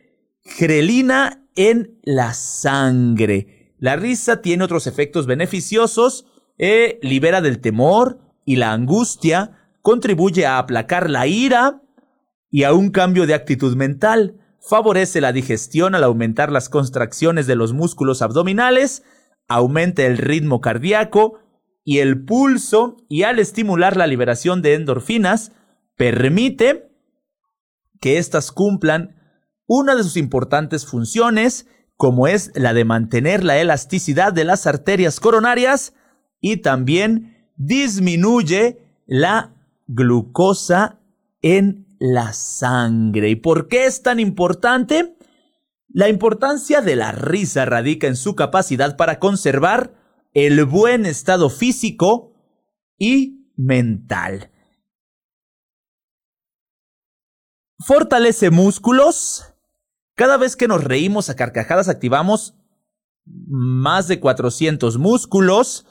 grelina 0.59 1.45
en 1.55 1.99
la 2.03 2.35
sangre. 2.35 3.75
La 3.79 3.97
risa 3.97 4.43
tiene 4.43 4.65
otros 4.65 4.87
efectos 4.87 5.27
beneficiosos, 5.27 6.27
eh, 6.59 6.99
libera 7.03 7.41
del 7.41 7.61
temor 7.61 8.19
y 8.45 8.57
la 8.57 8.73
angustia, 8.73 9.59
contribuye 9.81 10.47
a 10.47 10.59
aplacar 10.59 11.11
la 11.11 11.27
ira 11.27 11.83
y 12.51 12.65
a 12.65 12.73
un 12.73 12.91
cambio 12.91 13.27
de 13.27 13.35
actitud 13.35 13.75
mental, 13.75 14.37
favorece 14.61 15.21
la 15.21 15.33
digestión 15.33 15.95
al 15.95 16.05
aumentar 16.05 16.53
las 16.53 16.69
contracciones 16.69 17.47
de 17.47 17.57
los 17.57 17.73
músculos 17.73 18.23
abdominales, 18.23 19.03
aumenta 19.55 20.05
el 20.05 20.19
ritmo 20.19 20.61
cardíaco 20.61 21.39
y 21.85 21.99
el 21.99 22.25
pulso 22.25 22.97
y 23.09 23.25
al 23.25 23.39
estimular 23.39 23.97
la 23.97 24.07
liberación 24.07 24.63
de 24.63 24.75
endorfinas, 24.75 25.53
permite 25.97 26.91
que 28.01 28.19
éstas 28.19 28.53
cumplan 28.53 29.17
una 29.67 29.95
de 29.95 30.03
sus 30.03 30.17
importantes 30.17 30.87
funciones, 30.87 31.67
como 31.97 32.27
es 32.27 32.51
la 32.55 32.75
de 32.75 32.85
mantener 32.85 33.45
la 33.45 33.59
elasticidad 33.59 34.33
de 34.33 34.45
las 34.45 34.67
arterias 34.67 35.21
coronarias 35.21 35.95
y 36.41 36.59
también 36.59 37.49
disminuye 37.57 38.79
la 39.07 39.55
glucosa 39.87 40.99
en 41.43 41.87
la 41.99 42.33
sangre. 42.33 43.31
¿Y 43.31 43.37
por 43.37 43.69
qué 43.69 43.87
es 43.87 44.03
tan 44.03 44.19
importante? 44.19 45.17
La 45.95 46.09
importancia 46.09 46.81
de 46.81 46.97
la 46.97 47.13
risa 47.13 47.67
radica 47.67 48.07
en 48.07 48.17
su 48.17 48.35
capacidad 48.35 48.97
para 48.97 49.19
conservar 49.19 49.95
el 50.33 50.65
buen 50.65 51.05
estado 51.05 51.51
físico 51.51 52.33
y 52.97 53.51
mental. 53.57 54.51
Fortalece 57.79 58.51
músculos. 58.51 59.55
Cada 60.15 60.39
vez 60.39 60.57
que 60.57 60.69
nos 60.69 60.83
reímos 60.83 61.29
a 61.29 61.37
carcajadas 61.37 61.89
activamos 61.89 62.55
más 63.27 64.09
de 64.09 64.19
400 64.19 64.97
músculos. 64.97 65.87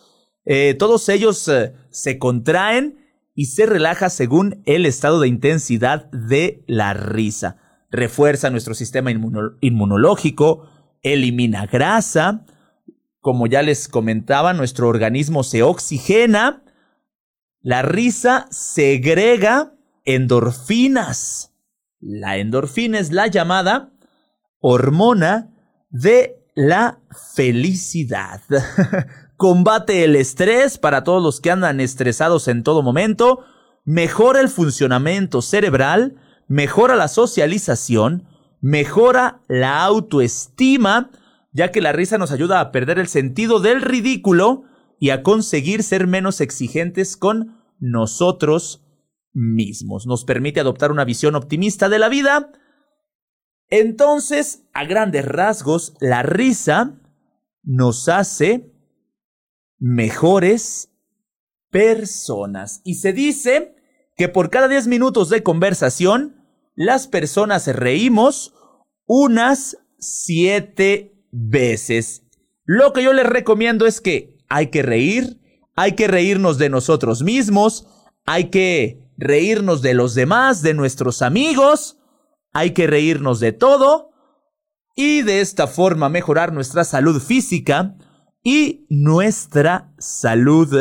Eh, 0.45 0.73
todos 0.73 1.09
ellos 1.09 1.47
eh, 1.47 1.75
se 1.91 2.17
contraen 2.17 2.97
y 3.35 3.47
se 3.47 3.67
relaja 3.67 4.09
según 4.09 4.63
el 4.65 4.87
estado 4.87 5.19
de 5.19 5.27
intensidad 5.27 6.09
de 6.11 6.63
la 6.67 6.93
risa. 6.95 7.60
Refuerza 7.91 8.49
nuestro 8.49 8.73
sistema 8.73 9.11
inmunológico, 9.11 10.67
elimina 11.03 11.65
grasa, 11.65 12.45
como 13.19 13.45
ya 13.45 13.61
les 13.61 13.87
comentaba, 13.87 14.53
nuestro 14.53 14.87
organismo 14.87 15.43
se 15.43 15.61
oxigena, 15.61 16.63
la 17.61 17.83
risa 17.83 18.47
segrega 18.49 19.73
endorfinas. 20.05 21.53
La 21.99 22.37
endorfina 22.37 22.97
es 22.97 23.11
la 23.11 23.27
llamada 23.27 23.91
hormona 24.59 25.51
de 25.89 26.43
la 26.55 26.99
felicidad. 27.35 28.41
combate 29.41 30.03
el 30.03 30.15
estrés 30.17 30.77
para 30.77 31.03
todos 31.03 31.23
los 31.23 31.41
que 31.41 31.49
andan 31.49 31.79
estresados 31.79 32.47
en 32.47 32.61
todo 32.61 32.83
momento, 32.83 33.39
mejora 33.85 34.39
el 34.39 34.49
funcionamiento 34.49 35.41
cerebral, 35.41 36.15
mejora 36.51 36.97
la 36.97 37.07
socialización, 37.07 38.27
mejora 38.59 39.41
la 39.47 39.85
autoestima, 39.85 41.09
ya 41.53 41.71
que 41.71 41.79
la 41.79 41.93
risa 41.93 42.17
nos 42.17 42.33
ayuda 42.33 42.59
a 42.59 42.73
perder 42.73 42.99
el 42.99 43.07
sentido 43.07 43.61
del 43.61 43.81
ridículo 43.81 44.63
y 44.99 45.11
a 45.11 45.23
conseguir 45.23 45.81
ser 45.81 46.07
menos 46.07 46.41
exigentes 46.41 47.15
con 47.15 47.57
nosotros 47.79 48.85
mismos. 49.31 50.05
Nos 50.05 50.25
permite 50.25 50.59
adoptar 50.59 50.91
una 50.91 51.05
visión 51.05 51.35
optimista 51.35 51.87
de 51.87 51.99
la 51.99 52.09
vida. 52.09 52.51
Entonces, 53.69 54.65
a 54.73 54.83
grandes 54.83 55.23
rasgos, 55.23 55.95
la 56.01 56.21
risa 56.21 56.99
nos 57.63 58.09
hace 58.09 58.73
mejores 59.79 60.91
personas. 61.69 62.81
Y 62.83 62.95
se 62.95 63.13
dice 63.13 63.73
que 64.17 64.27
por 64.27 64.49
cada 64.49 64.67
10 64.67 64.87
minutos 64.87 65.29
de 65.29 65.43
conversación, 65.43 66.40
las 66.75 67.07
personas 67.07 67.67
reímos 67.67 68.53
unas 69.05 69.77
7 69.99 71.13
veces. 71.31 72.23
Lo 72.65 72.93
que 72.93 73.03
yo 73.03 73.13
les 73.13 73.25
recomiendo 73.25 73.85
es 73.85 74.01
que 74.01 74.37
hay 74.49 74.67
que 74.67 74.81
reír, 74.81 75.39
hay 75.75 75.93
que 75.93 76.07
reírnos 76.07 76.57
de 76.57 76.69
nosotros 76.69 77.23
mismos, 77.23 77.87
hay 78.25 78.49
que 78.49 78.99
reírnos 79.17 79.81
de 79.81 79.93
los 79.93 80.15
demás, 80.15 80.61
de 80.61 80.73
nuestros 80.73 81.21
amigos, 81.21 81.97
hay 82.53 82.71
que 82.71 82.87
reírnos 82.87 83.39
de 83.39 83.51
todo 83.51 84.11
y 84.95 85.21
de 85.21 85.41
esta 85.41 85.67
forma 85.67 86.09
mejorar 86.09 86.51
nuestra 86.53 86.83
salud 86.83 87.21
física, 87.21 87.95
y 88.43 88.85
nuestra 88.89 89.93
salud 89.97 90.75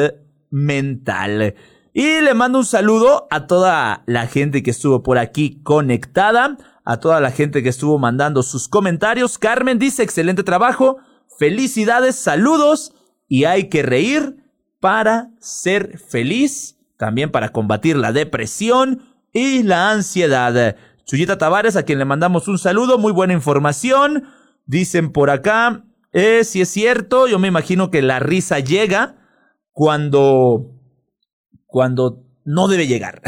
mental. 0.50 1.54
Y 1.92 2.20
le 2.20 2.34
mando 2.34 2.58
un 2.58 2.64
saludo 2.64 3.26
a 3.30 3.46
toda 3.46 4.02
la 4.06 4.26
gente 4.26 4.62
que 4.62 4.70
estuvo 4.70 5.02
por 5.02 5.18
aquí 5.18 5.60
conectada, 5.62 6.56
a 6.84 6.96
toda 6.98 7.20
la 7.20 7.30
gente 7.30 7.62
que 7.62 7.68
estuvo 7.68 7.98
mandando 7.98 8.42
sus 8.42 8.68
comentarios. 8.68 9.38
Carmen 9.38 9.78
dice, 9.78 10.02
excelente 10.02 10.44
trabajo, 10.44 10.98
felicidades, 11.38 12.16
saludos 12.16 12.92
y 13.28 13.44
hay 13.44 13.68
que 13.68 13.82
reír 13.82 14.36
para 14.80 15.30
ser 15.40 15.98
feliz, 15.98 16.78
también 16.96 17.30
para 17.30 17.50
combatir 17.50 17.96
la 17.96 18.12
depresión 18.12 19.02
y 19.32 19.62
la 19.62 19.90
ansiedad. 19.90 20.76
Chuyita 21.04 21.38
Tavares, 21.38 21.76
a 21.76 21.82
quien 21.82 21.98
le 21.98 22.04
mandamos 22.04 22.46
un 22.48 22.58
saludo, 22.58 22.98
muy 22.98 23.12
buena 23.12 23.32
información. 23.32 24.24
Dicen 24.66 25.10
por 25.10 25.30
acá, 25.30 25.84
eh, 26.12 26.44
si 26.44 26.60
es 26.60 26.68
cierto, 26.68 27.26
yo 27.26 27.38
me 27.38 27.48
imagino 27.48 27.90
que 27.90 28.02
la 28.02 28.20
risa 28.20 28.60
llega 28.60 29.16
cuando, 29.72 30.79
cuando 31.70 32.24
no 32.44 32.68
debe 32.68 32.86
llegar. 32.86 33.22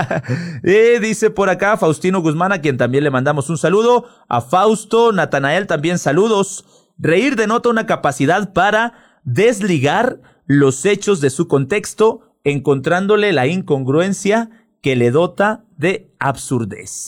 eh, 0.62 0.98
dice 1.00 1.30
por 1.30 1.48
acá 1.48 1.76
Faustino 1.76 2.20
Guzmán, 2.20 2.52
a 2.52 2.60
quien 2.60 2.76
también 2.76 3.04
le 3.04 3.10
mandamos 3.10 3.50
un 3.50 3.58
saludo. 3.58 4.06
A 4.28 4.40
Fausto, 4.40 5.12
Natanael 5.12 5.66
también 5.66 5.98
saludos. 5.98 6.64
Reír 6.98 7.36
denota 7.36 7.68
una 7.68 7.86
capacidad 7.86 8.52
para 8.52 9.20
desligar 9.24 10.20
los 10.46 10.84
hechos 10.84 11.20
de 11.20 11.30
su 11.30 11.46
contexto, 11.48 12.34
encontrándole 12.44 13.32
la 13.32 13.46
incongruencia 13.46 14.50
que 14.80 14.96
le 14.96 15.10
dota 15.10 15.64
de 15.76 16.12
absurdez. 16.18 17.06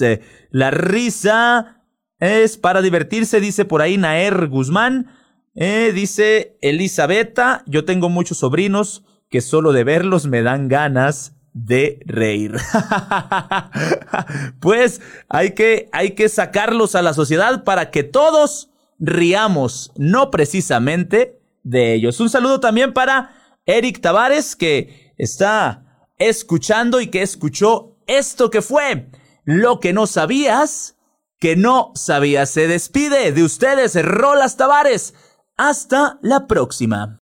La 0.50 0.70
risa 0.70 1.82
es 2.18 2.56
para 2.56 2.82
divertirse, 2.82 3.40
dice 3.40 3.64
por 3.64 3.82
ahí 3.82 3.96
Naer 3.96 4.48
Guzmán. 4.48 5.08
Eh, 5.54 5.92
dice 5.92 6.56
Elisabetta, 6.60 7.64
yo 7.66 7.84
tengo 7.84 8.08
muchos 8.08 8.38
sobrinos 8.38 9.04
que 9.30 9.40
solo 9.40 9.72
de 9.72 9.84
verlos 9.84 10.26
me 10.26 10.42
dan 10.42 10.68
ganas 10.68 11.36
de 11.52 12.00
reír. 12.04 12.56
pues 14.60 15.00
hay 15.28 15.54
que, 15.54 15.88
hay 15.92 16.12
que 16.12 16.28
sacarlos 16.28 16.94
a 16.94 17.02
la 17.02 17.14
sociedad 17.14 17.64
para 17.64 17.90
que 17.90 18.02
todos 18.02 18.70
riamos, 18.98 19.92
no 19.96 20.30
precisamente 20.30 21.40
de 21.62 21.94
ellos. 21.94 22.20
Un 22.20 22.30
saludo 22.30 22.60
también 22.60 22.92
para 22.92 23.30
Eric 23.66 24.00
Tavares, 24.00 24.56
que 24.56 25.14
está 25.16 26.06
escuchando 26.18 27.00
y 27.00 27.08
que 27.08 27.22
escuchó 27.22 27.96
esto 28.06 28.50
que 28.50 28.62
fue 28.62 29.10
lo 29.44 29.80
que 29.80 29.92
no 29.92 30.06
sabías, 30.06 30.96
que 31.38 31.56
no 31.56 31.92
sabías. 31.94 32.50
Se 32.50 32.68
despide 32.68 33.32
de 33.32 33.42
ustedes, 33.42 34.00
Rolas 34.04 34.56
Tavares. 34.56 35.14
Hasta 35.56 36.18
la 36.22 36.46
próxima. 36.46 37.18